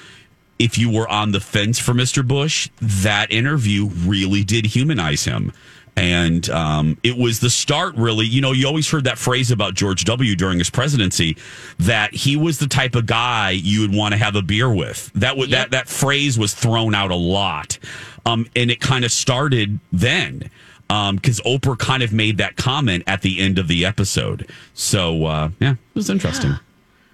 if 0.59 0.79
you 0.79 0.91
were 0.91 1.09
on 1.09 1.33
the 1.33 1.41
fence 1.41 1.79
for 1.79 1.93
Mr. 1.93 2.27
Bush, 2.27 2.69
that 2.81 3.31
interview 3.33 3.87
really 4.07 4.45
did 4.45 4.67
humanize 4.67 5.25
him. 5.25 5.53
And 5.95 6.49
um, 6.49 6.97
it 7.03 7.17
was 7.17 7.41
the 7.41 7.51
start, 7.51 7.95
really. 7.97 8.25
You 8.25 8.41
know, 8.41 8.53
you 8.53 8.67
always 8.67 8.91
heard 8.91 9.05
that 9.05 9.19
phrase 9.19 9.51
about 9.51 9.75
George 9.75 10.05
W. 10.05 10.35
during 10.35 10.59
his 10.59 10.71
presidency 10.71 11.37
that 11.79 12.15
he 12.15 12.37
was 12.37 12.59
the 12.59 12.67
type 12.67 12.95
of 12.95 13.07
guy 13.07 13.51
you 13.51 13.83
would 13.83 13.95
want 13.95 14.13
to 14.13 14.19
have 14.19 14.35
a 14.35 14.43
beer 14.43 14.73
with. 14.73 15.11
That 15.15 15.37
would 15.37 15.51
that 15.51 15.71
that 15.73 15.89
phrase 15.89 16.39
was 16.39 16.55
thrown 16.55 16.95
out 16.95 17.11
a 17.11 17.17
lot, 17.17 17.79
um, 18.25 18.49
and 18.57 18.71
it 18.71 18.81
kind 18.81 19.05
of 19.05 19.13
started 19.13 19.81
then 19.93 20.51
because 20.89 21.41
Oprah 21.41 21.79
kind 21.79 22.03
of 22.03 22.13
made 22.13 22.39
that 22.39 22.57
comment 22.57 23.05
at 23.07 23.23
the 23.23 23.41
end 23.41 23.59
of 23.59 23.69
the 23.69 23.85
episode. 23.85 24.49
So 24.75 25.27
uh, 25.27 25.51
yeah, 25.61 25.73
it 25.73 25.95
was 25.95 26.09
interesting. 26.09 26.55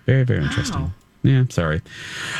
Very 0.06 0.24
very 0.24 0.44
interesting. 0.44 0.92
Yeah, 1.22 1.44
sorry. 1.50 1.82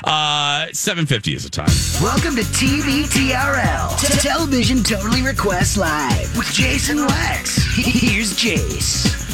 Uh, 0.05 0.67
Seven 0.73 1.05
fifty 1.07 1.35
is 1.35 1.45
the 1.45 1.51
time. 1.51 1.69
Welcome 2.01 2.37
to 2.37 2.43
TVTRL, 2.43 4.23
Television 4.23 4.83
Totally 4.85 5.23
Request 5.23 5.77
Live 5.77 6.37
with 6.37 6.51
Jason 6.53 6.99
Lex. 7.07 7.57
Here's 7.75 8.35
Jace. 8.35 9.28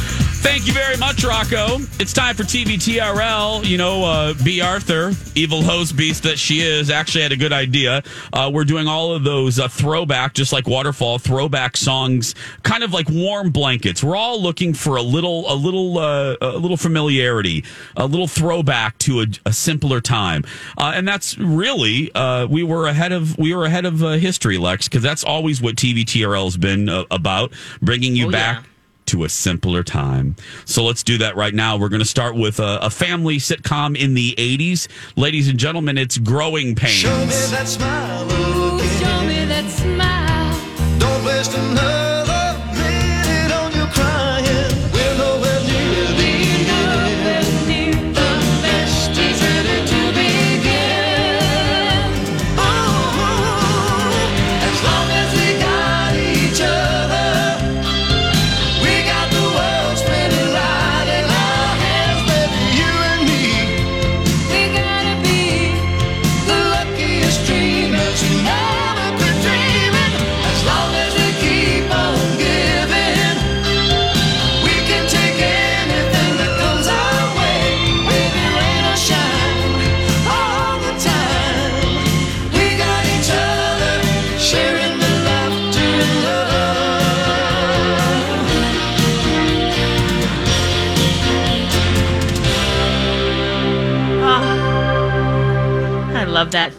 Thank 0.44 0.66
you 0.66 0.74
very 0.74 0.98
much, 0.98 1.24
Rocco. 1.24 1.78
It's 1.98 2.12
time 2.12 2.37
for 2.37 2.42
TV 2.42 2.74
TRL. 2.74 3.64
You 3.64 3.78
know, 3.78 4.04
uh, 4.04 4.35
Bea 4.44 4.61
Arthur, 4.61 5.12
evil 5.35 5.62
host 5.62 5.96
beast 5.96 6.22
that 6.24 6.38
she 6.38 6.61
is, 6.61 6.90
actually 6.90 7.22
had 7.22 7.33
a 7.33 7.37
good 7.37 7.52
idea. 7.52 8.02
Uh, 8.30 8.50
we're 8.52 8.64
doing 8.66 8.87
all 8.87 9.14
of 9.14 9.24
those 9.24 9.59
uh, 9.59 9.68
throwback, 9.68 10.35
just 10.35 10.52
like 10.52 10.68
Waterfall, 10.68 11.18
throwback 11.18 11.78
songs, 11.78 12.35
kind 12.62 12.85
of 12.85 12.92
like 12.92 13.09
warm 13.09 13.52
blankets. 13.52 14.04
We're 14.04 14.16
all 14.16 14.40
looking 14.40 14.74
for 14.74 14.96
a 14.96 15.02
little, 15.02 15.50
a 15.50 15.57
little, 15.57 15.98
uh, 15.98 16.37
a 16.42 16.59
little 16.59 16.76
familiarity, 16.76 17.64
a 17.96 18.07
little 18.07 18.28
throwback 18.28 18.98
to 18.98 19.22
a, 19.22 19.26
a 19.46 19.52
simpler 19.52 20.02
time, 20.02 20.44
uh, 20.76 20.92
and 20.94 21.09
that's 21.09 21.38
really 21.38 22.12
uh, 22.14 22.46
we 22.48 22.62
were 22.62 22.87
ahead 22.87 23.12
of 23.12 23.37
we 23.38 23.54
were 23.54 23.64
ahead 23.64 23.87
of 23.87 24.04
uh, 24.04 24.11
history, 24.12 24.59
Lex, 24.59 24.88
because 24.88 25.02
that's 25.02 25.24
always 25.24 25.62
what 25.62 25.76
TV 25.76 26.04
TRL 26.04 26.44
has 26.44 26.59
been 26.59 26.90
uh, 26.90 27.04
about, 27.11 27.54
bringing 27.80 28.14
you 28.14 28.28
Oh, 28.28 28.30
back 28.30 28.62
yeah. 28.62 28.70
To 29.07 29.25
a 29.25 29.29
simpler 29.29 29.83
time. 29.83 30.37
So 30.64 30.85
let's 30.85 31.03
do 31.03 31.19
that 31.19 31.37
right 31.37 31.55
now. 31.55 31.77
We're 31.77 31.88
going 31.88 32.03
to 32.03 32.07
start 32.09 32.35
with 32.37 32.59
a, 32.61 32.79
a 32.83 32.90
family 32.90 33.37
sitcom 33.37 33.97
in 33.97 34.14
the 34.14 34.35
80s. 34.38 34.88
Ladies 35.17 35.49
and 35.49 35.59
gentlemen, 35.59 35.99
it's 35.99 36.19
Growing 36.19 36.75
Pains. 36.75 37.03
that 37.51 37.69
smile 37.69 38.25
again. 38.25 39.01
Show 39.01 39.27
me 39.27 39.45
that 39.47 39.71
smile. 39.71 40.99
Don't 40.99 41.25
waste 41.25 41.55
another 41.55 42.59
minute 42.75 43.53
on 43.53 43.73
your 43.75 43.87
crying. 43.88 44.24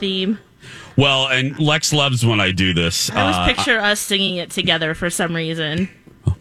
Theme. 0.06 0.38
Well, 0.98 1.28
and 1.28 1.58
Lex 1.60 1.92
loves 1.92 2.24
when 2.26 2.40
I 2.40 2.52
do 2.52 2.74
this. 2.74 3.10
I 3.12 3.22
always 3.22 3.36
Uh, 3.38 3.46
picture 3.48 3.80
us 3.80 4.00
singing 4.00 4.38
it 4.38 4.50
together 4.52 4.94
for 4.94 5.10
some 5.10 5.36
reason. 5.36 5.90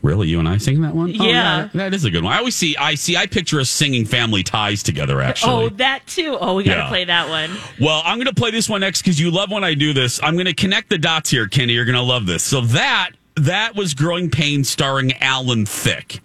really, 0.03 0.29
you 0.29 0.38
and 0.38 0.46
I 0.48 0.59
singing 0.59 0.83
that 0.83 0.94
one? 0.94 1.14
Oh, 1.18 1.27
Yeah. 1.27 1.68
that 1.74 1.94
is 1.94 2.05
a 2.05 2.11
good 2.11 2.22
one. 2.24 2.33
I 2.35 2.38
always 2.38 2.55
see. 2.55 2.77
I 2.77 2.94
see. 2.94 3.16
I 3.16 3.24
picture 3.27 3.59
us 3.59 3.70
singing 3.70 4.05
Family 4.05 4.42
Ties 4.42 4.83
together. 4.83 5.20
Actually, 5.22 5.64
Oh, 5.64 5.68
that 5.77 6.07
too. 6.07 6.37
Oh, 6.38 6.55
we 6.57 6.62
got 6.64 6.74
to 6.74 6.81
Yeah. 6.83 6.88
play 6.88 7.05
that 7.07 7.29
one. 7.31 7.50
Well, 7.81 8.03
I'm 8.05 8.16
going 8.18 8.27
to 8.27 8.35
play 8.35 8.50
this 8.50 8.68
one 8.68 8.83
next 8.83 9.00
because 9.03 9.18
you 9.18 9.31
love 9.31 9.50
when 9.50 9.64
I 9.64 9.72
do 9.74 9.92
this. 9.94 10.20
I'm 10.22 10.35
going 10.35 10.44
to 10.46 10.53
connect 10.55 10.90
the 10.90 10.98
dots 10.98 11.31
here, 11.31 11.46
Kenny. 11.48 11.72
You're 11.72 11.87
going 11.87 11.94
to 11.96 12.03
love 12.03 12.27
this. 12.27 12.42
So 12.42 12.61
that 12.62 13.11
that 13.37 13.74
was 13.77 13.94
Growing 13.94 14.29
Pain" 14.31 14.62
starring 14.62 15.12
Alan 15.20 15.64
Thicke. 15.66 16.20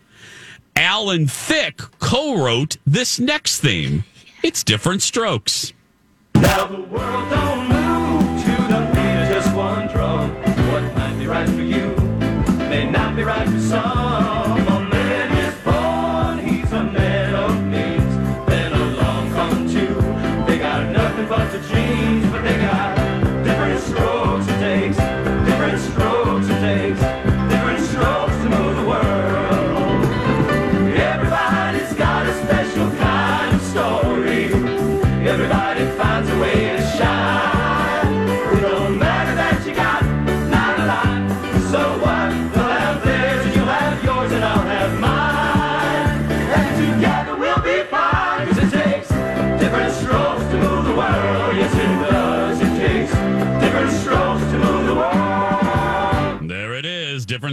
Alan 0.76 1.28
Thicke 1.28 1.82
co-wrote 2.00 2.78
this 2.86 3.18
next 3.20 3.60
theme. 3.62 4.04
It's 4.44 4.64
different 4.64 5.02
strokes. 5.02 5.74
Now 6.42 6.68
the 6.68 6.82
world 6.84 7.30
don't 7.30 7.68
move 7.70 7.89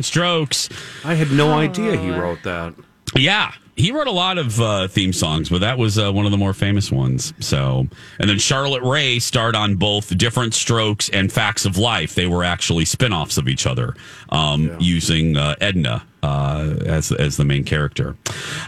strokes. 0.07 0.69
I 1.05 1.15
had 1.15 1.31
no 1.31 1.53
idea 1.53 1.97
he 1.97 2.11
wrote 2.11 2.43
that. 2.45 2.75
Yeah, 3.15 3.53
he 3.77 3.93
wrote 3.93 4.07
a 4.07 4.13
lot 4.13 4.39
of 4.39 4.61
uh, 4.61 4.89
theme 4.89 5.13
songs, 5.13 5.51
but 5.51 5.61
that 5.61 5.79
was 5.79 5.99
uh, 5.99 6.11
one 6.11 6.25
of 6.25 6.33
the 6.33 6.39
more 6.39 6.55
famous 6.55 6.91
ones. 6.91 7.35
So, 7.41 7.87
and 8.19 8.29
then 8.29 8.39
Charlotte 8.39 8.83
Rae 8.83 9.19
starred 9.19 9.55
on 9.55 9.77
both 9.77 10.17
Diff'rent 10.17 10.55
Strokes 10.55 11.11
and 11.11 11.31
Facts 11.31 11.67
of 11.67 11.77
Life. 11.77 12.15
They 12.15 12.27
were 12.27 12.43
actually 12.43 12.87
spin-offs 12.87 13.37
of 13.37 13.49
each 13.49 13.67
other, 13.67 13.95
um, 14.31 14.75
using 14.81 15.37
uh, 15.37 15.57
Edna 15.61 16.05
uh, 16.23 16.77
as 16.87 17.13
as 17.13 17.37
the 17.37 17.45
main 17.45 17.65
character. 17.65 18.17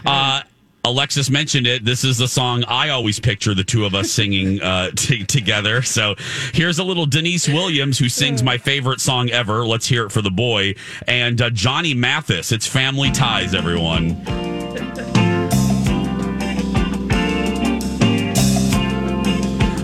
Uh, 0.05 0.41
Alexis 0.85 1.29
mentioned 1.29 1.67
it. 1.67 1.83
This 1.83 2.03
is 2.03 2.17
the 2.17 2.27
song 2.27 2.63
I 2.67 2.89
always 2.89 3.19
picture 3.19 3.53
the 3.53 3.63
two 3.63 3.85
of 3.85 3.93
us 3.93 4.11
singing 4.11 4.61
uh, 4.61 4.91
t- 4.95 5.25
together. 5.25 5.81
So 5.81 6.15
here's 6.53 6.79
a 6.79 6.83
little 6.83 7.05
Deniece 7.05 7.47
Williams 7.47 7.99
who 7.99 8.09
sings 8.09 8.41
my 8.41 8.57
favorite 8.57 9.01
song 9.01 9.29
ever. 9.29 9.65
Let's 9.65 9.87
hear 9.87 10.05
it 10.05 10.11
for 10.11 10.21
the 10.21 10.31
boy. 10.31 10.75
And 11.07 11.41
uh, 11.41 11.49
Johnny 11.49 11.93
Mathis. 11.93 12.51
It's 12.51 12.67
Family 12.67 13.11
Ties, 13.11 13.53
everyone. 13.53 14.21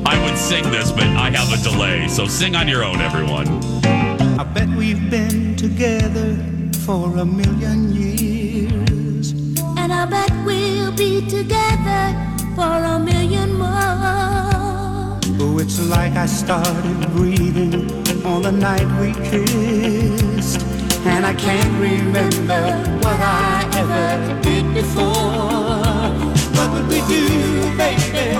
I 0.07 0.23
would 0.23 0.37
sing 0.37 0.63
this, 0.71 0.91
but 0.91 1.03
I 1.03 1.29
have 1.31 1.51
a 1.51 1.61
delay. 1.63 2.07
So 2.07 2.27
sing 2.27 2.55
on 2.55 2.67
your 2.67 2.83
own, 2.83 3.01
everyone. 3.01 3.47
I 4.39 4.43
bet 4.43 4.69
we've 4.69 5.09
been 5.09 5.55
together 5.55 6.37
for 6.85 7.17
a 7.17 7.25
million 7.25 7.93
years. 7.93 9.31
And 9.77 9.91
I 9.91 10.05
bet 10.05 10.29
we'll 10.29 10.34
be 10.34 10.34
together 11.29 12.13
for 12.55 12.77
a 12.93 12.99
million 12.99 13.53
more. 13.53 15.17
Oh, 15.39 15.59
it's 15.59 15.79
like 15.89 16.13
I 16.13 16.27
started 16.27 17.11
breathing 17.13 17.89
on 18.25 18.43
the 18.43 18.51
night 18.51 18.87
we 18.99 19.13
kissed. 19.29 20.61
And 21.05 21.25
I 21.25 21.33
can't 21.33 21.73
remember 21.79 22.61
what 23.03 23.19
I 23.19 23.67
ever 23.81 24.41
did 24.41 24.73
before. 24.73 26.09
What 26.55 26.71
would 26.73 26.87
we 26.87 27.01
do, 27.07 27.25
baby, 27.77 28.37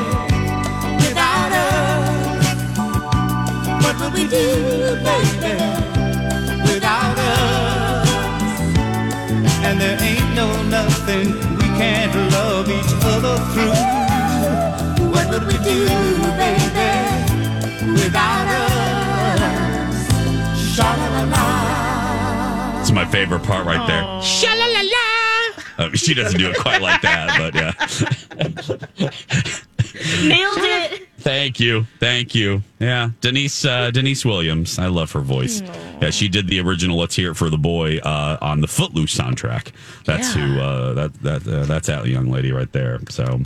without 1.04 1.52
us? 1.52 2.46
What 3.84 4.00
would 4.00 4.14
we 4.14 4.28
do, 4.28 4.96
baby, 5.10 5.56
without 6.64 7.18
us? 7.18 8.10
And 9.64 9.82
there 9.82 9.98
ain't 10.02 10.36
no 10.36 10.48
nothing 10.64 11.55
can't 11.78 12.16
love 12.32 12.70
each 12.70 12.94
other 13.04 13.38
through. 13.54 13.76
What 15.12 15.30
would 15.30 15.44
we 15.48 15.58
do, 15.64 15.86
baby, 16.42 16.92
without 17.92 18.48
us? 18.48 20.08
Sha-la-la-la. 20.76 21.46
It's 22.82 22.92
my 22.92 23.06
favorite 23.06 23.44
part 23.44 23.66
right 23.66 23.86
there. 23.88 24.04
Sha-la-la-la. 24.22 25.04
Uh, 25.78 25.90
she 25.94 26.14
doesn't 26.14 26.40
do 26.40 26.50
it 26.50 26.58
quite 26.58 26.82
like 26.82 27.02
that, 27.02 27.38
but 27.38 27.54
yeah. 27.54 27.74
Nailed 30.28 30.58
it. 30.60 31.08
Thank 31.26 31.60
you, 31.60 31.88
thank 32.00 32.36
you. 32.36 32.62
Yeah, 32.78 33.10
Deniece 33.20 33.66
uh, 33.66 33.90
Deniece 33.90 34.24
Williams. 34.24 34.78
I 34.78 34.86
love 34.86 35.12
her 35.14 35.22
voice. 35.22 35.64
Yeah, 36.00 36.12
she 36.12 36.28
did 36.30 36.48
the 36.48 36.60
original 36.60 37.00
"Let's 37.00 37.16
Hear 37.16 37.32
It 37.32 37.34
for 37.34 37.50
the 37.50 37.58
Boy" 37.58 37.98
uh, 37.98 38.38
on 38.42 38.62
the 38.62 38.68
Footloose 38.68 39.16
soundtrack. 39.18 39.72
That's 40.06 40.32
who. 40.36 40.60
Uh, 40.60 40.94
that 40.94 41.14
that 41.24 41.48
uh, 41.48 41.66
that's 41.66 41.88
that 41.88 42.06
young 42.06 42.30
lady 42.30 42.52
right 42.52 42.72
there. 42.72 43.00
So, 43.10 43.42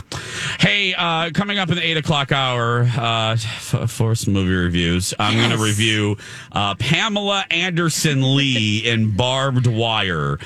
hey, 0.58 0.92
uh, 0.92 1.30
coming 1.32 1.58
up 1.58 1.70
in 1.70 1.76
the 1.76 1.82
eight 1.82 1.96
o'clock 1.96 2.32
hour 2.32 2.82
uh, 2.82 3.32
f- 3.32 3.90
for 3.90 4.14
some 4.14 4.34
movie 4.34 4.52
reviews, 4.52 5.14
I'm 5.18 5.38
going 5.38 5.48
to 5.58 5.64
review 5.64 6.18
uh, 6.52 6.74
Pamela 6.74 7.46
Anderson 7.50 8.36
Lee 8.36 8.86
in 8.86 9.16
Barb 9.16 9.66
Wire. 9.66 10.36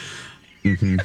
hmm 0.62 0.98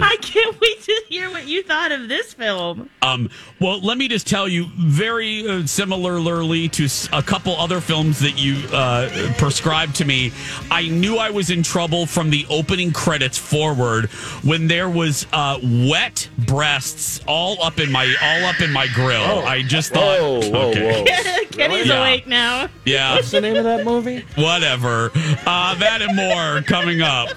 I 0.00 0.16
can't 0.20 0.58
wait 0.60 0.82
to 0.82 1.02
hear 1.08 1.30
what 1.30 1.46
you 1.46 1.62
thought 1.62 1.92
of 1.92 2.08
this 2.08 2.34
film. 2.34 2.88
Um, 3.02 3.30
well, 3.60 3.80
let 3.80 3.98
me 3.98 4.08
just 4.08 4.26
tell 4.26 4.48
you, 4.48 4.66
very 4.78 5.46
uh, 5.48 5.66
similarly 5.66 6.68
to 6.70 6.88
a 7.12 7.22
couple 7.22 7.56
other 7.56 7.80
films 7.80 8.18
that 8.20 8.38
you 8.38 8.66
uh, 8.72 9.32
prescribed 9.38 9.96
to 9.96 10.04
me, 10.04 10.32
I 10.70 10.88
knew 10.88 11.16
I 11.16 11.30
was 11.30 11.50
in 11.50 11.62
trouble 11.62 12.06
from 12.06 12.30
the 12.30 12.46
opening 12.50 12.92
credits 12.92 13.38
forward 13.38 14.06
when 14.42 14.66
there 14.68 14.88
was 14.88 15.26
uh, 15.32 15.58
wet 15.62 16.28
breasts 16.46 17.20
all 17.26 17.62
up 17.62 17.78
in 17.78 17.90
my 17.92 18.04
all 18.22 18.44
up 18.48 18.60
in 18.60 18.72
my 18.72 18.86
grill. 18.94 19.40
I 19.46 19.62
just 19.62 19.92
thought, 19.92 20.20
Whoa, 20.20 20.50
whoa, 20.50 20.70
okay, 20.70 21.02
whoa. 21.04 21.44
Kenny's 21.56 21.86
Yeah. 21.86 22.00
awake 22.00 22.26
now. 22.26 22.68
yeah, 22.84 23.14
What's 23.14 23.30
the 23.30 23.40
name 23.40 23.56
of 23.56 23.64
that 23.64 23.84
movie? 23.84 24.24
whatever. 24.36 25.10
Uh, 25.46 25.74
that 25.76 26.00
and 26.02 26.16
more 26.16 26.62
coming 26.62 27.00
up 27.02 27.28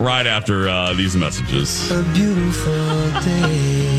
right 0.00 0.26
after 0.26 0.68
uh, 0.68 0.92
these 0.94 1.16
messages. 1.16 1.77
A 1.86 2.02
beautiful 2.12 3.20
day. 3.22 3.97